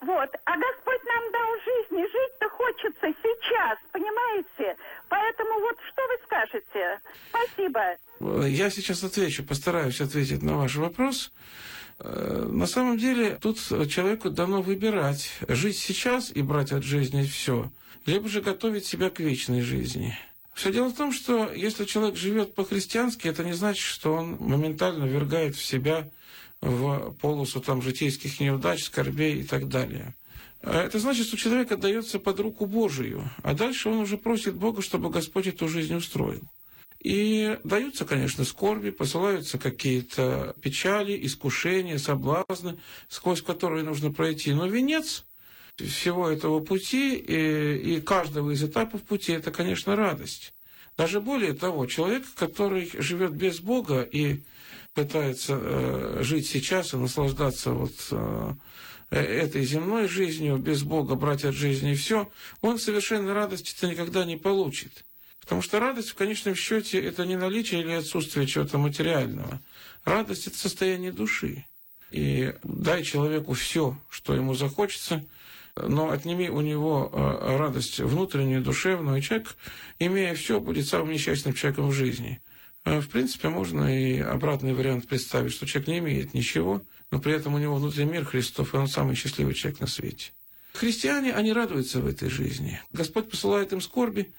Вот. 0.00 0.30
А 0.44 0.56
Господь 0.56 1.04
нам 1.04 1.32
дал 1.32 1.48
жизнь, 1.64 2.00
и 2.00 2.10
жить-то 2.10 2.48
хочется 2.48 3.06
сейчас, 3.22 3.78
понимаете? 3.92 4.76
Поэтому 5.08 5.60
вот 5.60 5.76
что 5.92 6.02
вы 6.08 6.18
скажете? 6.24 7.00
Спасибо. 7.28 8.48
Я 8.48 8.70
сейчас 8.70 9.04
отвечу, 9.04 9.44
постараюсь 9.44 10.00
ответить 10.00 10.42
на 10.42 10.56
ваш 10.56 10.76
вопрос. 10.76 11.30
Э, 12.00 12.46
на 12.50 12.66
самом 12.66 12.98
деле, 12.98 13.38
тут 13.40 13.58
человеку 13.88 14.30
дано 14.30 14.60
выбирать, 14.60 15.38
жить 15.46 15.78
сейчас 15.78 16.32
и 16.34 16.42
брать 16.42 16.72
от 16.72 16.82
жизни 16.82 17.22
все, 17.22 17.70
либо 18.04 18.28
же 18.28 18.40
готовить 18.40 18.86
себя 18.86 19.08
к 19.08 19.20
вечной 19.20 19.60
жизни. 19.60 20.18
Все 20.54 20.72
дело 20.72 20.88
в 20.88 20.96
том, 20.96 21.12
что 21.12 21.50
если 21.52 21.84
человек 21.84 22.16
живет 22.16 22.54
по-христиански, 22.54 23.26
это 23.26 23.42
не 23.44 23.54
значит, 23.54 23.84
что 23.84 24.14
он 24.14 24.36
моментально 24.38 25.04
ввергает 25.04 25.56
в 25.56 25.64
себя 25.64 26.10
в 26.60 27.12
полосу 27.20 27.60
там 27.60 27.82
житейских 27.82 28.38
неудач, 28.38 28.84
скорбей 28.84 29.40
и 29.40 29.44
так 29.44 29.68
далее. 29.68 30.14
А 30.62 30.82
это 30.82 30.98
значит, 30.98 31.26
что 31.26 31.36
человек 31.36 31.72
отдается 31.72 32.18
под 32.20 32.38
руку 32.38 32.66
Божию, 32.66 33.28
а 33.42 33.54
дальше 33.54 33.88
он 33.88 33.98
уже 33.98 34.16
просит 34.16 34.54
Бога, 34.54 34.80
чтобы 34.80 35.10
Господь 35.10 35.48
эту 35.48 35.68
жизнь 35.68 35.94
устроил. 35.94 36.42
И 37.02 37.58
даются, 37.64 38.04
конечно, 38.04 38.44
скорби, 38.44 38.90
посылаются 38.90 39.58
какие-то 39.58 40.54
печали, 40.62 41.18
искушения, 41.26 41.98
соблазны, 41.98 42.78
сквозь 43.08 43.42
которые 43.42 43.82
нужно 43.82 44.12
пройти. 44.12 44.54
Но 44.54 44.68
венец 44.68 45.24
всего 45.76 46.28
этого 46.28 46.60
пути 46.60 47.16
и, 47.16 47.96
и 47.96 48.00
каждого 48.00 48.50
из 48.50 48.62
этапов 48.62 49.02
пути– 49.02 49.32
это, 49.34 49.50
конечно, 49.50 49.96
радость. 49.96 50.54
Даже 50.96 51.20
более 51.20 51.54
того, 51.54 51.86
человек, 51.86 52.24
который 52.34 52.90
живет 52.98 53.32
без 53.32 53.60
Бога 53.60 54.02
и 54.02 54.42
пытается 54.94 55.58
э, 55.60 56.18
жить 56.22 56.46
сейчас 56.46 56.92
и 56.92 56.98
наслаждаться 56.98 57.70
вот 57.70 57.94
э, 58.10 58.52
э, 59.10 59.20
этой 59.20 59.64
земной 59.64 60.06
жизнью, 60.06 60.58
без 60.58 60.82
Бога 60.82 61.14
брать 61.14 61.44
от 61.44 61.54
жизни 61.54 61.94
все, 61.94 62.30
он 62.60 62.78
совершенно 62.78 63.32
радости-то 63.32 63.88
никогда 63.88 64.24
не 64.24 64.36
получит. 64.36 65.04
Потому 65.40 65.62
что 65.62 65.80
радость 65.80 66.10
в 66.10 66.14
конечном 66.14 66.54
счете 66.54 67.00
это 67.02 67.26
не 67.26 67.36
наличие 67.36 67.80
или 67.80 67.92
отсутствие 67.92 68.46
чего-то 68.46 68.78
материального. 68.78 69.60
Радость 70.04 70.46
это 70.46 70.58
состояние 70.58 71.10
души. 71.10 71.64
И 72.10 72.54
дай 72.62 73.02
человеку 73.02 73.54
все, 73.54 73.98
что 74.10 74.34
ему 74.34 74.54
захочется, 74.54 75.24
но 75.76 76.10
отними 76.10 76.48
у 76.48 76.60
него 76.60 77.10
э, 77.12 77.56
радость 77.56 78.00
внутреннюю, 78.00 78.62
душевную, 78.62 79.18
и 79.18 79.22
человек, 79.22 79.56
имея 79.98 80.34
все, 80.34 80.60
будет 80.60 80.86
самым 80.86 81.12
несчастным 81.12 81.54
человеком 81.54 81.88
в 81.88 81.92
жизни. 81.92 82.40
А, 82.84 83.00
в 83.00 83.08
принципе, 83.08 83.48
можно 83.48 83.84
и 83.84 84.18
обратный 84.18 84.74
вариант 84.74 85.08
представить, 85.08 85.52
что 85.52 85.66
человек 85.66 85.88
не 85.88 85.98
имеет 85.98 86.34
ничего, 86.34 86.82
но 87.10 87.20
при 87.20 87.32
этом 87.32 87.54
у 87.54 87.58
него 87.58 87.76
внутренний 87.76 88.12
мир 88.12 88.24
Христов, 88.24 88.74
и 88.74 88.76
он 88.76 88.88
самый 88.88 89.14
счастливый 89.14 89.54
человек 89.54 89.80
на 89.80 89.86
свете. 89.86 90.32
Христиане, 90.74 91.32
они 91.32 91.52
радуются 91.52 92.00
в 92.00 92.06
этой 92.06 92.28
жизни. 92.28 92.80
Господь 92.92 93.30
посылает 93.30 93.72
им 93.72 93.80
скорби, 93.80 94.32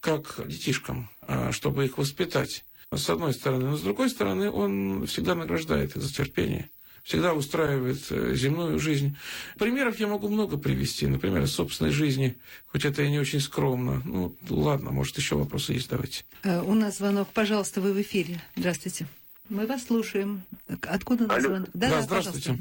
как 0.00 0.40
детишкам, 0.46 1.10
а, 1.22 1.52
чтобы 1.52 1.84
их 1.84 1.98
воспитать, 1.98 2.64
с 2.92 3.08
одной 3.08 3.32
стороны. 3.34 3.66
Но 3.66 3.76
с 3.76 3.82
другой 3.82 4.10
стороны, 4.10 4.50
Он 4.50 5.06
всегда 5.06 5.36
награждает 5.36 5.94
их 5.94 6.02
за 6.02 6.12
терпение 6.12 6.68
всегда 7.02 7.34
устраивает 7.34 8.00
э, 8.10 8.34
земную 8.34 8.78
жизнь. 8.78 9.16
Примеров 9.58 9.98
я 9.98 10.06
могу 10.06 10.28
много 10.28 10.56
привести. 10.56 11.06
Например, 11.06 11.42
из 11.42 11.52
собственной 11.52 11.90
жизни, 11.90 12.38
хоть 12.66 12.84
это 12.84 13.02
и 13.02 13.10
не 13.10 13.18
очень 13.18 13.40
скромно. 13.40 14.02
Ну, 14.04 14.34
ладно, 14.48 14.90
может, 14.90 15.16
еще 15.16 15.36
вопросы 15.36 15.72
есть, 15.72 15.90
давайте. 15.90 16.24
Э, 16.42 16.60
у 16.60 16.74
нас 16.74 16.98
звонок. 16.98 17.28
Пожалуйста, 17.32 17.80
вы 17.80 17.92
в 17.92 18.00
эфире. 18.00 18.40
Здравствуйте. 18.56 19.06
Мы 19.48 19.66
вас 19.66 19.84
слушаем. 19.84 20.42
Откуда 20.82 21.24
у 21.24 21.26
нас 21.26 21.42
звонок? 21.42 21.68
Да, 21.74 21.90
да, 21.90 22.02
здравствуйте. 22.02 22.56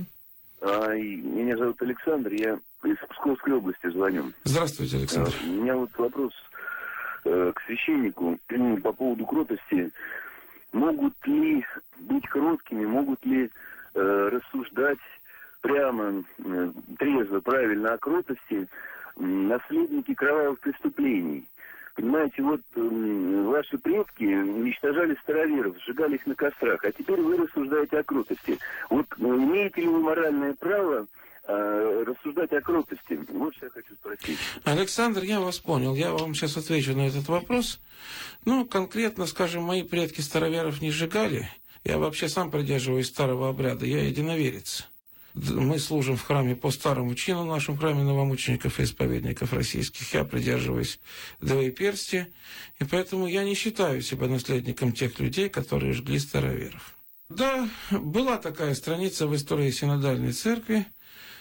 А, 0.61 0.93
меня 0.93 1.55
зовут 1.57 1.81
Александр, 1.81 2.33
я 2.33 2.59
из 2.83 2.97
Псковской 3.09 3.53
области 3.53 3.89
звоню. 3.89 4.33
Здравствуйте, 4.43 4.97
Александр. 4.97 5.33
А, 5.41 5.45
у 5.45 5.51
меня 5.51 5.75
вот 5.75 5.89
вопрос 5.97 6.33
э, 7.25 7.51
к 7.55 7.61
священнику 7.65 8.39
по 8.83 8.91
поводу 8.91 9.25
кротости. 9.25 9.91
Могут 10.73 11.13
ли 11.25 11.65
быть 11.99 12.27
кроткими, 12.27 12.85
могут 12.85 13.25
ли 13.25 13.49
Э, 13.95 14.29
рассуждать 14.31 14.99
прямо, 15.61 16.23
трезво, 16.97 17.39
правильно 17.41 17.93
о 17.93 17.97
кротости 17.97 18.67
наследники 19.17 20.13
кровавых 20.13 20.59
преступлений. 20.59 21.45
Понимаете, 21.95 22.41
вот 22.43 22.61
э, 22.75 23.43
ваши 23.45 23.77
предки 23.77 24.23
уничтожали 24.23 25.17
староверов, 25.21 25.75
сжигали 25.83 26.15
их 26.15 26.25
на 26.27 26.35
кострах, 26.35 26.83
а 26.85 26.91
теперь 26.91 27.19
вы 27.19 27.35
рассуждаете 27.35 27.99
о 27.99 28.03
кротости. 28.03 28.57
Вот 28.89 29.05
э, 29.17 29.21
имеете 29.21 29.81
ли 29.81 29.87
вы 29.87 29.99
моральное 29.99 30.53
право 30.53 31.07
э, 31.45 32.03
рассуждать 32.07 32.53
о 32.53 32.61
кротости? 32.61 33.19
Вот 33.27 33.53
что 33.55 33.65
я 33.65 33.71
хочу 33.71 33.95
спросить. 33.95 34.39
Александр, 34.63 35.23
я 35.23 35.41
вас 35.41 35.59
понял. 35.59 35.93
Я 35.93 36.11
вам 36.11 36.35
сейчас 36.35 36.55
отвечу 36.55 36.95
на 36.95 37.07
этот 37.07 37.27
вопрос. 37.27 37.81
Ну, 38.45 38.65
конкретно, 38.65 39.25
скажем, 39.25 39.63
мои 39.63 39.83
предки 39.83 40.21
староверов 40.21 40.81
не 40.81 40.91
сжигали. 40.91 41.49
Я 41.83 41.97
вообще 41.97 42.29
сам 42.29 42.51
придерживаюсь 42.51 43.07
старого 43.07 43.49
обряда, 43.49 43.85
я 43.85 44.03
единоверец. 44.03 44.85
Мы 45.33 45.79
служим 45.79 46.17
в 46.17 46.23
храме 46.23 46.55
по 46.55 46.71
старому 46.71 47.15
чину, 47.15 47.43
в 47.43 47.47
нашем 47.47 47.77
храме 47.77 48.03
новомучеников 48.03 48.79
и 48.79 48.83
исповедников 48.83 49.53
российских. 49.53 50.13
Я 50.13 50.25
придерживаюсь 50.25 50.99
двоеперстия, 51.39 52.29
и 52.79 52.83
поэтому 52.83 53.27
я 53.27 53.43
не 53.43 53.53
считаю 53.53 54.01
себя 54.01 54.27
наследником 54.27 54.91
тех 54.91 55.19
людей, 55.19 55.49
которые 55.49 55.93
жгли 55.93 56.19
староверов. 56.19 56.95
Да, 57.29 57.69
была 57.91 58.37
такая 58.37 58.73
страница 58.73 59.27
в 59.27 59.35
истории 59.35 59.69
Синодальной 59.69 60.33
церкви, 60.33 60.87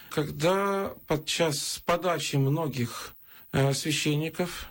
когда 0.09 0.93
подчас 1.07 1.81
подачи 1.83 2.35
многих 2.35 3.15
э, 3.51 3.73
священников 3.73 4.67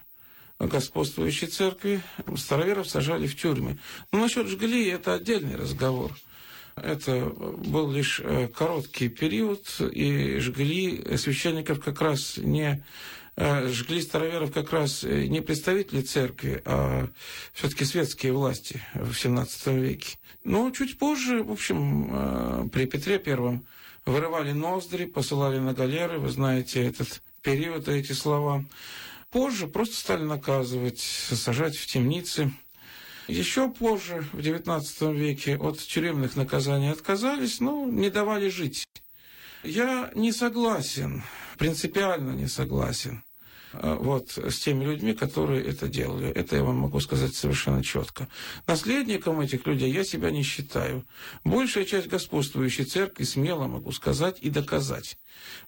господствующей 0.59 1.47
церкви, 1.47 2.03
староверов 2.37 2.89
сажали 2.89 3.27
в 3.27 3.37
тюрьмы. 3.41 3.79
Но 4.13 4.21
насчет 4.21 4.49
жгли 4.49 4.89
это 4.89 5.15
отдельный 5.15 5.57
разговор. 5.57 6.13
Это 6.77 7.27
был 7.27 7.91
лишь 7.91 8.21
э, 8.23 8.49
короткий 8.49 9.09
период, 9.09 9.67
и 9.81 10.39
жгли 10.39 11.17
священников 11.17 11.81
как 11.81 12.01
раз 12.01 12.37
не 12.37 12.85
э, 13.37 13.69
жгли 13.69 14.01
староверов 14.01 14.53
как 14.53 14.73
раз 14.73 15.05
э, 15.05 15.27
не 15.27 15.41
представители 15.41 16.03
церкви, 16.03 16.63
а 16.65 17.09
все-таки 17.53 17.85
светские 17.85 18.33
власти 18.33 18.81
в 18.95 19.11
XVII 19.11 19.81
веке. 19.81 20.19
Но 20.45 20.71
чуть 20.71 20.99
позже, 20.99 21.43
в 21.43 21.51
общем, 21.51 22.71
при 22.71 22.87
Петре 22.87 23.19
Первом 23.19 23.67
вырывали 24.07 24.53
ноздри, 24.53 25.05
посылали 25.05 25.59
на 25.59 25.75
галеры, 25.75 26.19
вы 26.19 26.31
знаете 26.31 26.85
этот 26.85 27.21
период, 27.43 27.89
эти 27.89 28.13
слова. 28.13 28.65
Позже 29.31 29.67
просто 29.67 29.95
стали 29.97 30.23
наказывать, 30.23 31.01
сажать 31.01 31.77
в 31.77 31.87
темницы. 31.87 32.53
Еще 33.27 33.69
позже, 33.69 34.27
в 34.33 34.39
XIX 34.39 35.15
веке, 35.15 35.57
от 35.59 35.79
тюремных 35.79 36.35
наказаний 36.35 36.91
отказались, 36.91 37.61
но 37.61 37.85
не 37.85 38.09
давали 38.09 38.49
жить. 38.49 38.87
Я 39.63 40.11
не 40.15 40.33
согласен, 40.33 41.23
принципиально 41.59 42.31
не 42.31 42.47
согласен 42.47 43.23
э, 43.75 43.97
вот 44.01 44.39
с 44.39 44.61
теми 44.61 44.85
людьми, 44.85 45.13
которые 45.13 45.63
это 45.63 45.89
делали. 45.89 46.31
Это 46.31 46.57
я 46.57 46.63
вам 46.63 46.77
могу 46.77 47.01
сказать 47.01 47.35
совершенно 47.35 47.85
четко. 47.85 48.29
Наследником 48.67 49.41
этих 49.41 49.67
людей 49.67 49.93
я 49.93 50.05
себя 50.05 50.31
не 50.31 50.43
считаю. 50.43 51.05
Большая 51.45 51.85
часть 51.85 52.09
господствующей 52.09 52.85
церкви, 52.85 53.25
смело 53.25 53.67
могу 53.67 53.93
сказать 53.93 54.39
и 54.41 54.49
доказать, 54.49 55.19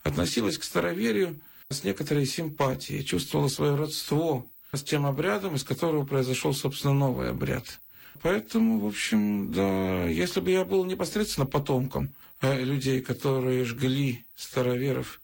относилась 0.02 0.57
к 0.57 0.64
староверию 0.64 1.38
с 1.70 1.84
некоторой 1.84 2.26
симпатией, 2.26 3.04
чувствовала 3.04 3.48
свое 3.48 3.76
родство 3.76 4.46
с 4.72 4.82
тем 4.82 5.06
обрядом, 5.06 5.54
из 5.54 5.64
которого 5.64 6.04
произошел, 6.04 6.52
собственно, 6.52 6.94
новый 6.94 7.30
обряд. 7.30 7.80
Поэтому, 8.22 8.80
в 8.80 8.86
общем, 8.86 9.52
да, 9.52 10.04
если 10.06 10.40
бы 10.40 10.50
я 10.50 10.64
был 10.64 10.84
непосредственно 10.84 11.46
потомком 11.46 12.12
э, 12.40 12.62
людей, 12.62 13.00
которые 13.00 13.64
жгли 13.64 14.24
староверов, 14.36 15.20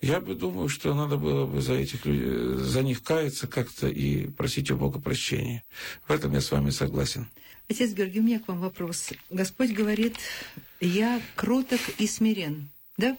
я 0.00 0.20
бы 0.20 0.34
думаю, 0.34 0.68
что 0.68 0.94
надо 0.94 1.16
было 1.16 1.46
бы 1.46 1.60
за 1.60 1.74
этих 1.74 2.06
людей, 2.06 2.56
за 2.58 2.82
них 2.82 3.02
каяться 3.02 3.46
как-то 3.46 3.86
и 3.86 4.26
просить 4.26 4.70
у 4.70 4.76
Бога 4.76 4.98
прощения. 4.98 5.62
В 6.08 6.10
этом 6.10 6.32
я 6.32 6.40
с 6.40 6.50
вами 6.50 6.70
согласен. 6.70 7.28
Отец 7.68 7.92
Георгий, 7.92 8.20
у 8.20 8.24
меня 8.24 8.40
к 8.40 8.48
вам 8.48 8.60
вопрос. 8.60 9.10
Господь 9.30 9.70
говорит, 9.70 10.16
я 10.80 11.20
кроток 11.36 11.80
и 11.98 12.06
смирен, 12.08 12.68
да? 12.96 13.16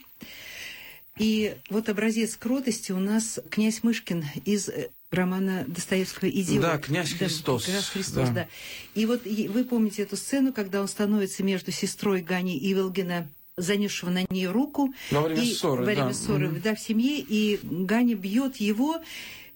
И 1.18 1.56
вот 1.70 1.90
образец 1.90 2.36
кротости 2.36 2.92
у 2.92 3.00
нас 3.00 3.40
князь 3.50 3.84
Мышкин 3.84 4.26
из 4.46 4.70
романа 5.12 5.64
Достоевского 5.68 6.28
«Идиот». 6.28 6.62
Да, 6.62 6.78
«Князь 6.80 7.14
Христос». 7.14 7.66
Да, 7.66 7.72
«Князь 7.72 7.88
Христос», 7.90 8.30
да. 8.30 8.34
да. 8.34 8.48
И 8.96 9.06
вот 9.06 9.26
вы 9.26 9.64
помните 9.64 10.02
эту 10.02 10.18
сцену, 10.18 10.52
когда 10.52 10.82
он 10.82 10.88
становится 10.88 11.44
между 11.44 11.72
сестрой 11.72 12.22
Гани 12.22 12.58
Иволгина 12.72 13.30
занесшего 13.56 14.10
на 14.10 14.26
нее 14.32 14.50
руку. 14.50 14.92
Во 15.12 15.22
время 15.22 15.44
и, 15.44 15.54
ссоры, 15.54 15.82
Во 15.82 15.86
время 15.86 16.08
да. 16.08 16.14
ссоры, 16.14 16.48
mm-hmm. 16.48 16.62
да, 16.64 16.74
в 16.74 16.80
семье. 16.80 17.20
И 17.20 17.60
Ганя 17.62 18.16
бьет 18.16 18.56
его, 18.58 19.00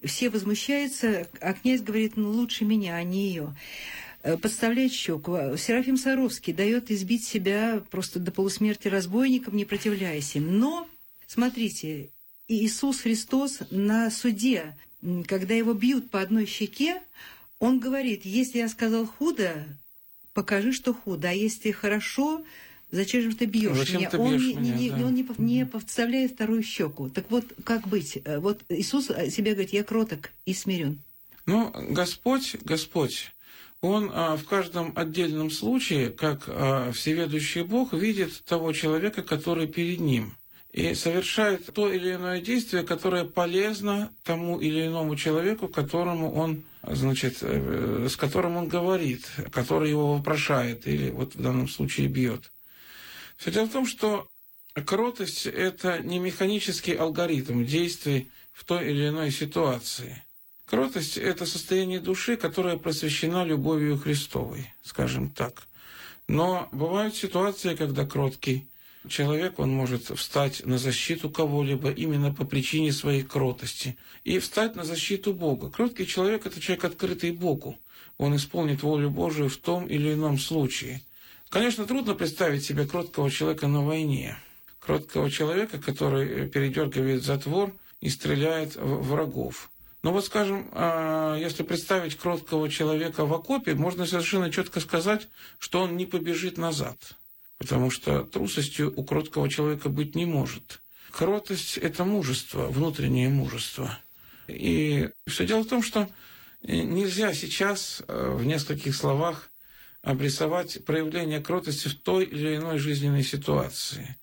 все 0.03 0.29
возмущаются, 0.29 1.27
а 1.41 1.53
князь 1.53 1.81
говорит, 1.81 2.17
ну, 2.17 2.29
лучше 2.29 2.63
меня, 2.65 2.95
а 2.95 3.03
не 3.03 3.29
ее 3.29 3.55
подставляет 4.41 4.91
щеку. 4.91 5.55
Серафим 5.57 5.95
Саровский 5.95 6.53
дает 6.53 6.91
избить 6.91 7.23
себя 7.25 7.81
просто 7.89 8.19
до 8.19 8.31
полусмерти 8.31 8.87
разбойником, 8.89 9.55
не 9.55 9.63
противляясь 9.63 10.35
им. 10.35 10.59
Но, 10.59 10.87
смотрите, 11.27 12.09
Иисус 12.47 13.01
Христос 13.01 13.59
на 13.69 14.09
суде, 14.09 14.75
когда 15.27 15.53
его 15.53 15.73
бьют 15.73 16.09
по 16.09 16.21
одной 16.21 16.45
щеке, 16.45 17.01
он 17.59 17.79
говорит, 17.79 18.25
если 18.25 18.59
я 18.59 18.69
сказал 18.69 19.05
худо, 19.05 19.65
покажи, 20.33 20.71
что 20.71 20.93
худо, 20.93 21.29
а 21.29 21.33
если 21.33 21.71
хорошо, 21.71 22.43
зачем 22.91 23.21
же 23.23 23.35
ты 23.35 23.45
бьешь 23.45 23.77
зачем 23.77 23.99
меня? 23.99 24.09
Ты 24.09 24.17
он 24.17 24.37
бьешь 24.37 24.41
не, 24.41 24.53
меня, 24.55 24.75
не, 24.75 24.89
да. 24.91 25.05
он 25.05 25.13
не, 25.13 25.25
не 25.39 25.65
подставляет 25.65 26.33
вторую 26.33 26.63
щеку. 26.63 27.09
Так 27.09 27.29
вот, 27.29 27.45
как 27.63 27.87
быть? 27.87 28.19
Вот 28.25 28.61
Иисус 28.69 29.07
себе 29.07 29.53
говорит, 29.53 29.73
я 29.73 29.83
кроток 29.83 30.31
и 30.45 30.53
смирен. 30.53 30.99
Ну, 31.47 31.71
Господь, 31.89 32.57
Господь, 32.63 33.33
Он 33.81 34.11
а, 34.13 34.35
в 34.35 34.43
каждом 34.45 34.91
отдельном 34.95 35.49
случае, 35.49 36.11
как 36.11 36.43
а, 36.47 36.91
всеведущий 36.91 37.63
Бог, 37.63 37.93
видит 37.93 38.43
того 38.43 38.73
человека, 38.73 39.23
который 39.23 39.67
перед 39.67 39.99
ним, 39.99 40.36
и 40.77 40.93
совершает 40.93 41.73
то 41.73 41.91
или 41.91 42.13
иное 42.13 42.39
действие, 42.39 42.83
которое 42.83 43.23
полезно 43.23 44.13
тому 44.23 44.59
или 44.59 44.85
иному 44.85 45.15
человеку, 45.15 45.67
которому 45.67 46.31
он, 46.35 46.65
значит, 46.83 47.39
э, 47.41 48.07
с 48.07 48.15
которым 48.15 48.57
он 48.57 48.67
говорит, 48.67 49.25
который 49.51 49.89
его 49.89 50.13
вопрошает 50.13 50.87
или 50.87 51.09
вот 51.09 51.33
в 51.33 51.41
данном 51.41 51.67
случае 51.67 52.09
бьет. 52.09 52.51
Все 53.37 53.49
дело 53.49 53.65
в 53.65 53.71
том, 53.71 53.87
что 53.87 54.27
кротость– 54.85 55.45
это 55.47 55.97
не 56.03 56.19
механический 56.19 56.93
алгоритм 56.93 57.65
действий 57.65 58.29
в 58.53 58.63
той 58.63 58.91
или 58.91 59.07
иной 59.07 59.31
ситуации. 59.31 60.21
Кротость– 60.67 61.17
это 61.17 61.47
состояние 61.47 61.99
души, 61.99 62.37
которая 62.37 62.77
просвещена 62.77 63.43
любовью 63.45 63.97
Христовой, 63.97 64.71
скажем 64.83 65.31
так. 65.31 65.63
Но 66.27 66.69
бывают 66.71 67.15
ситуации, 67.15 67.75
когда 67.75 68.05
кроткий 68.05 68.67
человек, 69.09 69.59
он 69.59 69.71
может 69.71 70.03
встать 70.17 70.65
на 70.65 70.77
защиту 70.77 71.29
кого-либо 71.29 71.91
именно 71.91 72.33
по 72.33 72.45
причине 72.45 72.91
своей 72.91 73.23
кротости 73.23 73.97
и 74.23 74.39
встать 74.39 74.75
на 74.75 74.83
защиту 74.83 75.33
Бога. 75.33 75.69
Кроткий 75.69 76.05
человек– 76.05 76.45
это 76.45 76.59
человек, 76.61 76.85
открытый 76.85 77.31
Богу. 77.31 77.77
Он 78.17 78.35
исполнит 78.35 78.83
волю 78.83 79.09
Божию 79.09 79.49
в 79.49 79.57
том 79.57 79.85
или 79.87 80.13
ином 80.13 80.37
случае. 80.39 81.01
Конечно, 81.49 81.85
трудно 81.85 82.13
представить 82.13 82.65
себе 82.65 82.85
кроткого 82.85 83.29
человека 83.31 83.67
на 83.67 83.83
войне. 83.83 84.37
Кроткого 84.79 85.29
человека, 85.29 85.77
который 85.79 86.47
передергивает 86.49 87.23
затвор 87.23 87.73
и 88.01 88.09
стреляет 88.09 88.75
в 88.75 89.09
врагов. 89.09 89.69
Но 90.03 90.13
вот, 90.13 90.25
скажем, 90.25 90.69
если 91.37 91.63
представить 91.63 92.15
кроткого 92.15 92.69
человека 92.69 93.25
в 93.25 93.33
окопе, 93.33 93.73
можно 93.73 94.05
совершенно 94.05 94.51
четко 94.51 94.79
сказать, 94.79 95.27
что 95.59 95.81
он 95.81 95.97
не 95.97 96.05
побежит 96.05 96.57
назад. 96.57 96.97
Потому 97.57 97.89
что 97.89 98.23
трусостью 98.23 98.93
у 98.95 99.03
кроткого 99.03 99.49
человека 99.49 99.89
быть 99.89 100.15
не 100.15 100.25
может. 100.25 100.81
Кротость– 101.11 101.77
это 101.79 102.05
мужество, 102.05 102.67
внутреннее 102.67 103.29
мужество. 103.29 103.97
И 104.47 105.09
все 105.25 105.47
дело 105.47 105.63
в 105.63 105.67
том, 105.67 105.81
что 105.81 106.09
нельзя 106.61 107.33
сейчас 107.33 108.03
в 108.07 108.43
нескольких 108.43 108.95
словах 108.95 109.49
обрисовать 110.03 110.85
проявление 110.85 111.41
кротости 111.41 111.87
в 111.87 111.95
той 111.95 112.25
или 112.25 112.57
иной 112.57 112.77
жизненной 112.77 113.23
ситуации. 113.23 114.15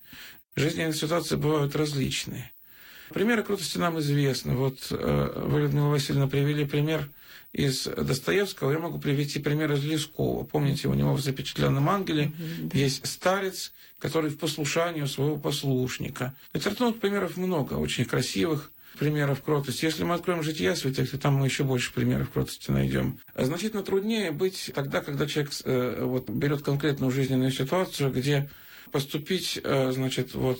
Жизненные 0.55 0.93
ситуации 0.93 1.35
бывают 1.35 1.75
различные. 1.75 2.51
Примеры 3.13 3.43
крутости 3.43 3.77
нам 3.77 3.99
известны. 3.99 4.55
Вот 4.55 4.87
э, 4.91 5.41
вы, 5.45 5.61
Людмила 5.61 5.89
Васильевна, 5.89 6.27
привели 6.27 6.65
пример 6.65 7.09
из 7.53 7.83
Достоевского. 7.83 8.71
Я 8.71 8.79
могу 8.79 8.99
привести 8.99 9.39
пример 9.39 9.71
из 9.73 9.83
Лескова. 9.83 10.43
Помните, 10.43 10.87
у 10.87 10.93
него 10.93 11.13
в 11.13 11.21
«Запечатленном 11.21 11.89
ангеле» 11.89 12.33
да. 12.59 12.77
есть 12.77 13.05
старец, 13.07 13.71
который 13.99 14.29
в 14.29 14.37
послушании 14.37 15.01
у 15.01 15.07
своего 15.07 15.37
послушника. 15.37 16.35
Литературных 16.53 16.99
примеров 16.99 17.37
много, 17.37 17.75
очень 17.75 18.05
красивых 18.05 18.71
примеров 18.99 19.41
кротости. 19.41 19.85
Если 19.85 20.03
мы 20.03 20.15
откроем 20.15 20.43
жития 20.43 20.75
святых, 20.75 21.11
то 21.11 21.17
там 21.17 21.35
мы 21.35 21.45
еще 21.45 21.63
больше 21.63 21.93
примеров 21.93 22.31
кротости 22.31 22.71
найдем. 22.71 23.19
Значительно 23.35 23.83
труднее 23.83 24.31
быть 24.31 24.71
тогда, 24.73 25.01
когда 25.01 25.25
человек 25.27 25.53
э, 25.63 26.03
вот, 26.03 26.29
берет 26.29 26.61
конкретную 26.61 27.11
жизненную 27.11 27.51
ситуацию, 27.51 28.11
где 28.11 28.49
поступить, 28.91 29.59
значит, 29.63 30.33
вот 30.35 30.59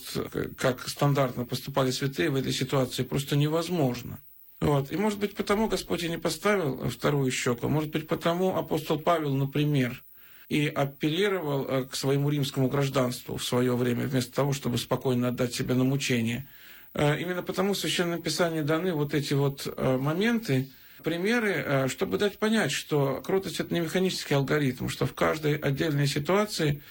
как 0.57 0.87
стандартно 0.87 1.45
поступали 1.45 1.91
святые 1.91 2.29
в 2.29 2.35
этой 2.35 2.51
ситуации, 2.51 3.03
просто 3.03 3.35
невозможно. 3.35 4.19
Вот. 4.61 4.91
И, 4.91 4.97
может 4.97 5.19
быть, 5.19 5.35
потому 5.35 5.67
Господь 5.67 6.03
и 6.03 6.09
не 6.09 6.17
поставил 6.17 6.89
вторую 6.89 7.29
щеку, 7.31 7.67
может 7.67 7.91
быть, 7.91 8.07
потому 8.07 8.55
апостол 8.57 8.97
Павел, 8.97 9.33
например, 9.35 10.03
и 10.47 10.67
апеллировал 10.67 11.85
к 11.87 11.95
своему 11.95 12.29
римскому 12.29 12.67
гражданству 12.67 13.37
в 13.37 13.43
свое 13.43 13.75
время, 13.75 14.07
вместо 14.07 14.31
того, 14.31 14.53
чтобы 14.53 14.77
спокойно 14.77 15.29
отдать 15.29 15.53
себя 15.53 15.75
на 15.75 15.83
мучение. 15.83 16.47
Именно 16.93 17.43
потому 17.43 17.73
в 17.73 17.77
Священном 17.77 18.21
Писании 18.21 18.61
даны 18.61 18.93
вот 18.93 19.13
эти 19.13 19.33
вот 19.33 19.67
моменты, 19.77 20.69
примеры, 21.03 21.87
чтобы 21.89 22.17
дать 22.17 22.39
понять, 22.39 22.71
что 22.71 23.21
кротость– 23.25 23.59
это 23.59 23.73
не 23.73 23.81
механический 23.81 24.35
алгоритм, 24.35 24.87
что 24.87 25.05
в 25.05 25.13
каждой 25.13 25.57
отдельной 25.57 26.07
ситуации 26.07 26.81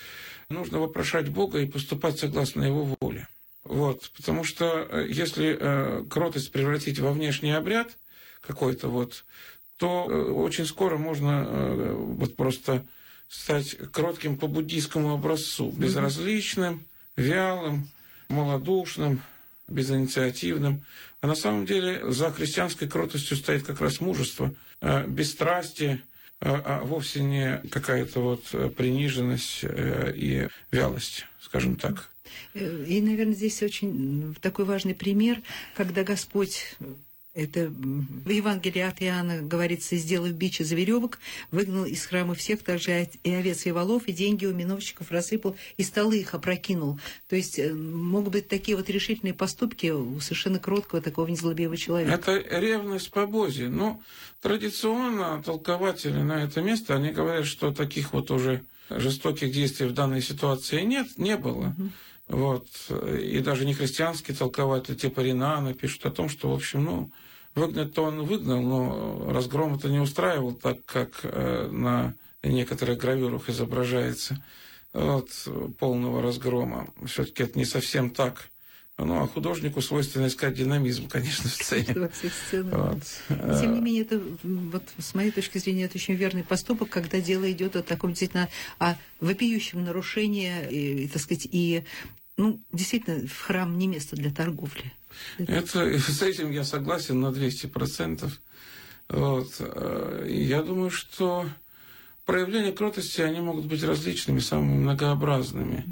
нужно 0.55 0.79
вопрошать 0.79 1.29
Бога 1.29 1.61
и 1.61 1.67
поступать 1.67 2.19
согласно 2.19 2.62
Его 2.62 2.97
воле. 3.01 3.29
Вот, 3.64 4.11
потому 4.17 4.45
что 4.45 5.01
если 5.09 5.57
э, 5.59 6.05
кротость 6.09 6.53
превратить 6.53 6.99
во 6.99 7.12
внешний 7.12 7.53
обряд 7.53 7.97
какой-то 8.40 8.88
вот, 8.88 9.25
то 9.77 10.07
э, 10.09 10.31
очень 10.33 10.67
скоро 10.67 10.99
можно 10.99 11.45
э, 11.47 11.93
вот 11.95 12.37
просто 12.37 12.87
стать 13.29 13.77
кротким 13.90 14.37
по 14.37 14.47
буддийскому 14.47 15.14
образцу, 15.14 15.71
безразличным, 15.71 16.85
вялым, 17.17 17.88
малодушным, 18.29 19.23
безинициативным. 19.69 20.85
А 21.21 21.27
на 21.27 21.35
самом 21.35 21.67
деле 21.67 22.11
за 22.11 22.31
христианской 22.31 22.88
кротостью 22.88 23.37
стоит 23.37 23.64
как 23.64 23.81
раз 23.81 24.01
мужество, 24.01 24.55
э, 24.81 25.07
бесстрастие, 25.07 26.03
а 26.40 26.83
вовсе 26.85 27.23
не 27.23 27.62
какая-то 27.70 28.20
вот 28.20 28.75
приниженность 28.77 29.64
и 29.64 30.49
вялость, 30.70 31.27
скажем 31.40 31.77
так. 31.77 32.11
И, 32.55 33.01
наверное, 33.01 33.35
здесь 33.35 33.62
очень 33.62 34.35
такой 34.40 34.64
важный 34.64 34.94
пример, 34.94 35.42
когда 35.75 36.05
Господь 36.05 36.77
это 37.35 37.68
в 37.68 38.29
Евангелии 38.29 38.81
от 38.81 39.03
Иоанна 39.03 39.42
говорится, 39.42 39.97
сделав 39.97 40.33
бич 40.33 40.61
из 40.61 40.70
веревок, 40.70 41.18
выгнал 41.51 41.85
из 41.85 42.07
храма 42.07 42.35
всех, 42.35 42.62
также 42.62 43.09
и 43.25 43.31
овец, 43.31 43.66
и 43.66 43.73
волов, 43.73 44.05
и 44.07 44.12
деньги 44.12 44.47
у 44.47 44.55
миновщиков 44.55 45.11
рассыпал, 45.11 45.57
и 45.77 45.83
столы 45.83 46.18
их 46.18 46.35
опрокинул. 46.35 46.99
То 47.29 47.37
есть 47.37 47.61
могут 47.73 48.33
быть 48.33 48.49
такие 48.49 48.77
вот 48.77 48.88
решительные 48.88 49.35
поступки 49.35 49.88
у 49.88 50.20
совершенно 50.20 50.59
кроткого, 50.61 51.03
такого 51.03 51.27
незлобивого 51.27 51.77
человека. 51.77 52.12
Это 52.12 52.37
ревность 52.59 53.11
по 53.11 53.27
Бозе. 53.27 53.68
Но 53.68 54.01
традиционно 54.40 55.42
толкователи 55.42 56.20
на 56.20 56.44
это 56.44 56.62
место, 56.62 56.94
они 56.94 57.11
говорят, 57.11 57.47
что 57.47 57.73
таких 57.73 58.12
вот 58.12 58.31
уже 58.31 58.62
жестоких 58.90 59.51
действий 59.51 59.87
в 59.87 59.92
данной 59.92 60.23
ситуации 60.23 60.83
нет, 60.83 61.09
не 61.16 61.37
было. 61.37 61.75
Угу. 61.77 61.90
Вот. 62.29 62.66
И 63.20 63.40
даже 63.40 63.66
не 63.66 63.75
христианские 63.75 64.37
толкователи 64.37 64.94
типа 64.94 65.20
Ринана 65.20 65.75
пишут 65.75 66.07
о 66.07 66.11
том, 66.11 66.29
что, 66.29 66.51
в 66.51 66.55
общем, 66.55 66.85
ну, 66.85 67.11
выгнать-то 67.55 68.03
он 68.03 68.25
выгнал, 68.25 68.62
но 68.62 69.33
разгром 69.33 69.75
это 69.75 69.88
не 69.88 70.01
устраивал 70.01 70.53
так, 70.53 70.85
как 70.85 71.21
э, 71.23 71.69
на 71.71 72.14
некоторых 72.43 72.99
гравюрах 72.99 73.49
изображается. 73.49 74.43
Вот, 74.93 75.31
полного 75.79 76.23
разгрома. 76.23 76.87
Все-таки 77.05 77.43
это 77.43 77.59
не 77.59 77.64
совсем 77.64 78.11
так. 78.11 78.49
Ну, 78.97 79.21
а 79.21 79.27
художнику 79.27 79.81
свойственно 79.83 80.29
искать 80.29 80.55
динамизм, 80.55 81.09
конечно, 81.09 81.51
в 81.51 81.53
сцене. 81.53 81.95
Вот. 82.71 83.59
Тем 83.61 83.75
не 83.75 83.81
менее, 83.81 84.03
это, 84.03 84.23
вот, 84.45 84.85
с 84.99 85.14
моей 85.14 85.33
точки 85.33 85.59
зрения, 85.59 85.85
это 85.85 85.97
очень 85.97 86.14
верный 86.14 86.45
поступок, 86.45 86.90
когда 86.90 87.21
дело 87.21 87.51
идет 87.51 87.75
о 87.75 87.83
таком 87.83 88.11
действительно 88.11 88.49
о 88.79 88.95
вопиющем 89.19 89.83
нарушении, 89.83 90.53
и, 90.71 91.09
так 91.09 91.21
сказать, 91.21 91.49
и 91.51 91.83
ну, 92.37 92.61
действительно, 92.73 93.27
в 93.27 93.40
храм 93.40 93.77
не 93.77 93.88
место 93.88 94.14
для 94.14 94.31
торговли. 94.31 94.93
Это, 95.38 95.98
с 95.98 96.22
этим 96.22 96.50
я 96.50 96.64
согласен 96.64 97.20
на 97.20 97.29
200%. 97.29 98.31
Вот. 99.09 100.27
И 100.27 100.42
я 100.42 100.62
думаю, 100.62 100.90
что 100.90 101.46
проявления 102.24 102.72
кротости, 102.72 103.20
они 103.20 103.40
могут 103.40 103.66
быть 103.66 103.83
различными, 103.83 104.38
самыми 104.38 104.79
многообразными. 104.79 105.85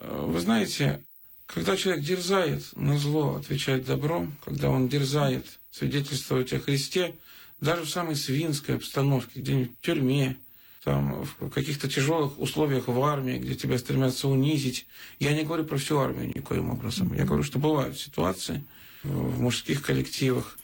Mm-hmm. 0.00 0.30
Вы 0.30 0.40
знаете, 0.40 1.02
Когда 1.48 1.78
человек 1.78 2.04
дерзает 2.04 2.62
на 2.76 2.98
зло 2.98 3.36
отвечать 3.36 3.86
добром, 3.86 4.36
когда 4.44 4.68
он 4.68 4.86
дерзает 4.86 5.46
свидетельствовать 5.70 6.52
о 6.52 6.60
Христе, 6.60 7.14
даже 7.58 7.84
в 7.84 7.90
самой 7.90 8.16
свинской 8.16 8.76
обстановке, 8.76 9.40
где-нибудь 9.40 9.78
в 9.78 9.80
тюрьме, 9.80 10.36
там, 10.84 11.24
в 11.24 11.50
каких-то 11.50 11.88
тяжелых 11.88 12.38
условиях 12.38 12.88
в 12.88 13.02
армии, 13.02 13.38
где 13.38 13.54
тебя 13.54 13.78
стремятся 13.78 14.28
унизить. 14.28 14.86
Я 15.18 15.34
не 15.34 15.44
говорю 15.44 15.64
про 15.64 15.76
всю 15.76 15.98
армию 15.98 16.28
никоим 16.28 16.70
образом. 16.70 17.12
Я 17.14 17.24
говорю, 17.24 17.42
что 17.42 17.58
бывают 17.58 17.98
ситуации 17.98 18.64
в 19.02 19.40
мужских 19.40 19.82
коллективах, 19.82 20.58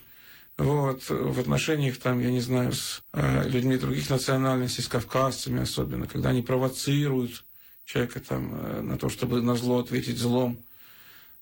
вот, 0.57 1.09
в 1.09 1.41
отношениях, 1.41 1.99
там, 1.99 2.21
я 2.21 2.31
не 2.31 2.41
знаю, 2.41 2.73
с 2.73 3.03
э, 3.13 3.49
людьми 3.49 3.77
других 3.77 4.09
национальностей, 4.09 4.85
с 4.85 4.89
кавказцами 4.89 5.63
особенно, 5.63 6.07
когда 6.07 6.31
они 6.31 6.43
провоцируют 6.43 7.45
человека 7.85 8.21
там, 8.21 8.55
э, 8.55 8.81
на 8.83 8.97
то, 8.97 9.09
чтобы 9.09 9.43
на 9.43 9.57
зло 9.57 9.81
ответить 9.81 10.19
злом. 10.19 10.59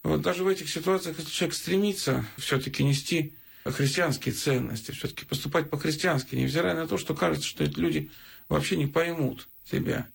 Вот 0.02 0.22
даже 0.22 0.44
в 0.44 0.48
этих 0.48 0.68
ситуациях, 0.68 1.18
если 1.18 1.30
человек 1.30 1.54
стремится 1.54 2.24
все-таки 2.38 2.82
нести 2.82 3.34
христианские 3.64 4.34
ценности, 4.34 4.90
все-таки 4.90 5.24
поступать 5.24 5.70
по-христиански, 5.70 6.34
невзирая 6.34 6.74
на 6.74 6.88
то, 6.88 6.98
что 6.98 7.14
кажется, 7.14 7.46
что 7.46 7.64
эти 7.64 7.78
люди 7.78 8.10
вообще 8.48 8.76
не 8.76 8.86
поймут 8.86 9.48
тебя. 9.64 10.06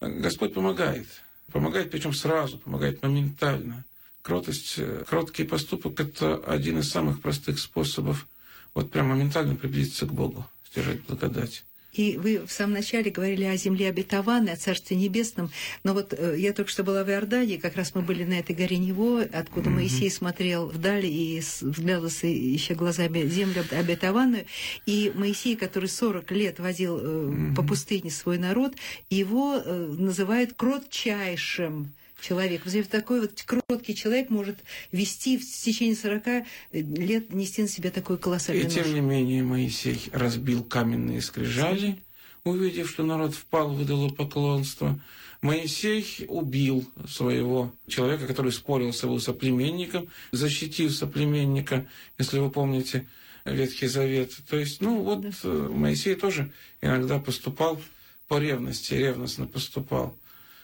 Господь 0.00 0.54
помогает. 0.54 1.06
Помогает, 1.52 1.90
причем 1.90 2.12
сразу, 2.12 2.58
помогает 2.58 3.02
моментально. 3.02 3.84
Кротость, 4.22 4.74
э, 4.78 5.04
кроткий 5.08 5.44
поступок– 5.44 6.00
это 6.00 6.36
один 6.36 6.78
из 6.78 6.90
самых 6.90 7.20
простых 7.20 7.58
способов 7.58 8.26
вот 8.74 8.90
прям 8.90 9.08
моментально 9.08 9.54
приблизиться 9.54 10.06
к 10.06 10.12
Богу, 10.12 10.46
стяжать 10.64 11.02
благодать. 11.02 11.64
И 11.92 12.16
вы 12.16 12.38
в 12.38 12.50
самом 12.50 12.72
начале 12.72 13.10
говорили 13.10 13.44
о 13.44 13.56
земле 13.56 13.90
обетованной, 13.90 14.52
о 14.52 14.56
Царстве 14.56 14.96
Небесном. 14.96 15.50
Но 15.84 15.92
вот 15.92 16.14
э, 16.16 16.36
я 16.38 16.54
только 16.54 16.70
что 16.70 16.84
была 16.84 17.04
в 17.04 17.10
Иордании, 17.10 17.58
как 17.58 17.76
раз 17.76 17.94
мы 17.94 18.00
были 18.00 18.24
на 18.24 18.38
этой 18.38 18.56
горе 18.56 18.78
Него, 18.78 19.18
откуда 19.18 19.68
mm-hmm. 19.68 19.74
Моисей 19.74 20.10
смотрел 20.10 20.68
вдали 20.68 21.06
и 21.06 21.40
взглядывался 21.40 22.26
еще 22.26 22.74
глазами 22.74 23.26
землю 23.26 23.62
обетованную. 23.70 24.46
И 24.86 25.12
Моисей, 25.14 25.54
который 25.54 25.90
40 25.90 26.30
лет 26.32 26.60
водил 26.60 26.98
mm-hmm. 26.98 27.54
по 27.56 27.62
пустыне 27.62 28.10
свой 28.10 28.38
народ, 28.38 28.74
его 29.10 29.60
э, 29.62 29.94
называют 29.98 30.54
кротчайшим 30.54 31.92
человек. 32.22 32.62
Вот 32.64 32.88
такой 32.88 33.20
вот 33.20 33.42
кроткий 33.44 33.94
человек 33.94 34.30
может 34.30 34.58
вести 34.92 35.36
в 35.36 35.44
течение 35.44 35.96
40 35.96 36.46
лет, 36.72 37.32
нести 37.32 37.62
на 37.62 37.68
себе 37.68 37.90
такой 37.90 38.16
колоссальный 38.16 38.64
И 38.64 38.68
тем 38.68 38.94
не 38.94 39.00
менее 39.00 39.42
Моисей 39.42 40.00
разбил 40.12 40.64
каменные 40.64 41.20
скрижали, 41.20 41.98
увидев, 42.44 42.88
что 42.88 43.02
народ 43.02 43.34
впал 43.34 43.74
в 43.74 43.82
идолопоклонство. 43.82 44.98
Моисей 45.42 46.06
убил 46.28 46.88
своего 47.08 47.74
человека, 47.88 48.28
который 48.28 48.52
спорил 48.52 48.92
с 48.92 49.02
его 49.02 49.18
соплеменником, 49.18 50.08
защитил 50.30 50.88
соплеменника, 50.88 51.88
если 52.16 52.38
вы 52.38 52.48
помните 52.48 53.08
Ветхий 53.44 53.88
Завет. 53.88 54.32
То 54.48 54.56
есть, 54.56 54.80
ну 54.80 55.02
вот 55.02 55.22
да. 55.22 55.30
Э, 55.42 55.68
Моисей 55.72 56.14
тоже 56.14 56.52
иногда 56.80 57.18
поступал 57.18 57.82
по 58.28 58.38
ревности, 58.38 58.94
ревностно 58.94 59.48
поступал. 59.48 60.16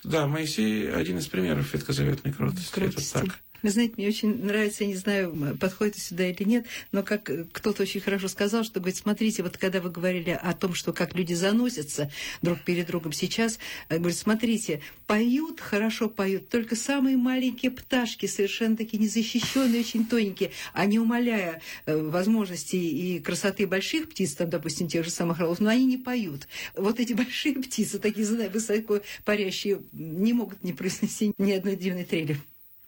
Да, 0.09 0.27
Моисей 0.27 0.91
один 0.91 1.19
из 1.19 1.27
примеров 1.27 1.73
ветхозаветной 1.75 2.33
кротости. 2.33 2.73
кротости. 2.73 3.19
Это 3.19 3.27
так. 3.27 3.41
Вы 3.63 3.71
знаете, 3.71 3.95
мне 3.97 4.09
очень 4.09 4.45
нравится, 4.45 4.85
я 4.85 4.91
не 4.91 4.97
знаю, 4.97 5.57
подходит 5.61 5.99
сюда 5.99 6.29
или 6.29 6.45
нет, 6.45 6.67
но 6.93 7.03
как 7.03 7.31
кто-то 7.53 7.83
очень 7.83 8.01
хорошо 8.01 8.29
сказал, 8.29 8.63
что, 8.63 8.79
говорит, 8.79 8.97
смотрите, 8.97 9.43
вот 9.43 9.57
когда 9.57 9.81
вы 9.81 9.91
говорили 9.91 10.31
о 10.31 10.55
том, 10.55 10.75
что 10.75 10.93
как 10.93 11.15
люди 11.15 11.35
заносятся 11.35 12.11
друг 12.41 12.61
перед 12.61 12.87
другом 12.87 13.13
сейчас, 13.13 13.59
э, 13.89 13.99
говорит, 13.99 14.17
смотрите, 14.17 14.81
поют, 15.07 15.61
хорошо 15.61 16.09
поют, 16.09 16.49
только 16.49 16.77
самые 16.77 17.17
маленькие 17.17 17.73
пташки, 17.73 18.27
совершенно 18.27 18.77
такие 18.77 19.03
незащищенные, 19.03 19.81
очень 19.81 20.07
тоненькие, 20.07 20.53
а 20.73 20.87
не 20.87 21.01
умаляя 21.01 21.61
э, 21.87 21.97
возможностей 21.97 23.17
и 23.17 23.19
красоты 23.19 23.67
больших 23.67 24.09
птиц, 24.11 24.35
там, 24.35 24.51
допустим, 24.51 24.87
тех 24.87 25.05
же 25.05 25.11
самых 25.11 25.41
орлов, 25.41 25.59
но 25.59 25.71
они 25.71 25.85
не 25.85 25.99
поют. 25.99 26.47
Вот 26.77 27.01
эти 27.01 27.13
большие 27.13 27.55
птицы, 27.57 27.99
такие, 27.99 28.25
знаю, 28.25 28.51
высоко 28.51 29.01
парящие, 29.25 29.81
не 29.93 30.33
могут 30.33 30.63
не 30.63 30.73
произнести 30.73 31.33
ни 31.39 31.53
одной 31.53 31.77
дивной 31.77 32.05
трели. 32.05 32.39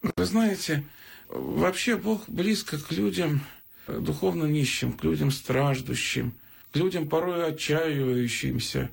Вы 0.03 0.25
знаете, 0.25 0.85
вообще 1.29 1.97
Бог 1.97 2.29
близко 2.29 2.79
к 2.79 2.91
людям 2.91 3.43
духовно 3.87 4.45
нищим, 4.47 4.93
к 4.93 5.05
людям 5.05 5.31
страждущим, 5.31 6.33
к 6.73 6.77
людям 6.77 7.09
порой 7.09 7.47
отчаивающимся, 7.47 8.91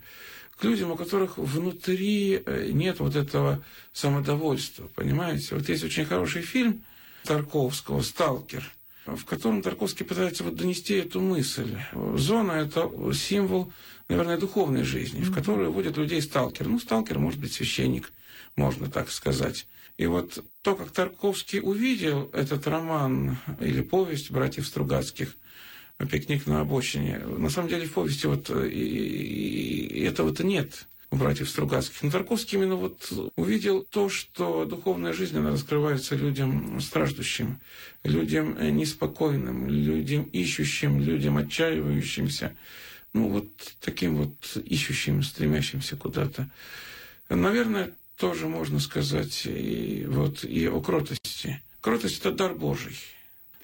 к 0.57 0.63
людям, 0.63 0.91
у 0.91 0.95
которых 0.95 1.37
внутри 1.37 2.41
э, 2.45 2.71
нет 2.73 2.99
вот 2.99 3.15
этого 3.15 3.63
самодовольства, 3.93 4.87
понимаете? 4.95 5.55
Вот 5.55 5.69
есть 5.69 5.83
очень 5.83 6.05
хороший 6.05 6.41
фильм 6.41 6.83
Тарковского 7.23 8.01
«Сталкер», 8.01 8.69
в 9.05 9.23
котором 9.23 9.61
Тарковский 9.61 10.05
пытается 10.05 10.43
вот 10.43 10.55
донести 10.55 10.95
эту 10.95 11.21
мысль. 11.21 11.77
Зона– 12.15 12.51
это 12.53 12.91
символ, 13.13 13.71
наверное, 14.09 14.37
духовной 14.37 14.83
жизни, 14.83 15.21
в 15.21 15.33
которую 15.33 15.71
вводят 15.71 15.95
людей 15.95 16.21
сталкер. 16.21 16.67
Ну, 16.67 16.79
сталкер 16.79 17.19
может 17.19 17.39
быть 17.39 17.53
священник, 17.53 18.11
можно 18.55 18.89
так 18.89 19.11
сказать. 19.11 19.67
И 19.97 20.05
вот 20.05 20.43
то, 20.61 20.75
как 20.75 20.91
Тарковский 20.91 21.59
увидел 21.61 22.29
этот 22.31 22.67
роман 22.67 23.37
или 23.59 23.81
повесть 23.81 24.29
братьев 24.29 24.67
Стругацких 24.67 25.35
«Пикник 26.11 26.45
на 26.45 26.61
обочине», 26.61 27.17
на 27.19 27.49
самом 27.49 27.69
деле 27.69 27.87
в 27.87 27.93
повести 27.93 28.27
вот 28.27 28.49
этого-то 28.49 30.43
нет 30.45 30.85
у 31.09 31.15
братьев 31.15 31.49
Стругацких. 31.49 32.03
Но 32.03 32.11
Тарковский 32.11 32.59
именно 32.59 32.75
вот 32.75 33.11
увидел 33.35 33.81
то, 33.81 34.07
что 34.07 34.65
духовная 34.65 35.13
жизнь, 35.13 35.37
она 35.37 35.49
раскрывается 35.51 36.15
людям 36.15 36.79
страждущим, 36.79 37.59
людям 38.03 38.55
неспокойным, 38.77 39.67
людям 39.67 40.23
ищущим, 40.25 41.01
людям 41.01 41.37
отчаивающимся, 41.37 42.55
ну 43.13 43.29
вот 43.29 43.47
таким 43.79 44.17
вот 44.17 44.57
ищущим, 44.63 45.23
стремящимся 45.23 45.95
куда-то. 45.95 46.47
Наверное, 47.29 47.93
тоже 48.17 48.47
можно 48.47 48.79
сказать 48.79 49.43
и, 49.45 50.05
вот, 50.07 50.43
и 50.43 50.67
о 50.67 50.81
кротости. 50.81 51.61
Кротость– 51.81 52.19
это 52.19 52.31
дар 52.31 52.53
Божий. 52.53 52.97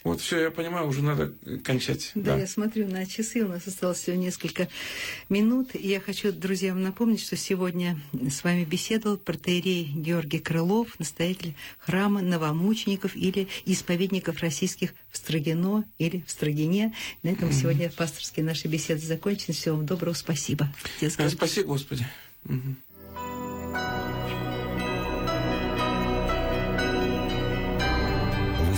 Вот 0.04 0.20
все, 0.20 0.42
я 0.42 0.52
понимаю, 0.52 0.88
уже 0.88 1.02
надо 1.02 1.32
кончать. 1.64 2.12
Да, 2.14 2.34
да, 2.34 2.40
я 2.40 2.48
смотрю 2.48 2.88
на 2.88 3.06
часы, 3.06 3.46
у 3.46 3.48
нас 3.48 3.66
осталось 3.66 4.00
всего 4.00 4.18
несколько 4.18 4.68
минут. 5.30 5.70
И 5.76 5.88
я 5.88 6.02
хочу 6.02 6.34
друзьям 6.34 6.84
напомнить, 6.84 7.22
что 7.22 7.38
сегодня 7.38 7.98
с 8.30 8.44
вами 8.44 8.66
беседовал 8.66 9.16
протеерей 9.18 9.86
Георгий 9.86 10.40
Крылов, 10.40 11.00
настоятель 11.00 11.56
храма 11.80 12.22
новомучеников 12.22 13.16
или 13.16 13.48
исповедников 13.66 14.42
российских 14.42 14.94
в 15.10 15.18
Строгино 15.18 15.86
или 16.00 16.26
в 16.28 16.32
Строгине. 16.32 16.94
На 17.24 17.30
этом 17.30 17.48
mm-hmm. 17.48 17.62
сегодня 17.62 17.90
пасторские 17.90 18.46
наши 18.46 18.68
беседы 18.68 19.00
закончены. 19.00 19.54
Всего 19.54 19.78
вам 19.78 19.86
доброго, 19.86 20.16
спасибо. 20.16 20.68
Спасибо, 21.00 21.68
Господи. 21.68 22.06
Mm-hmm. 22.44 22.76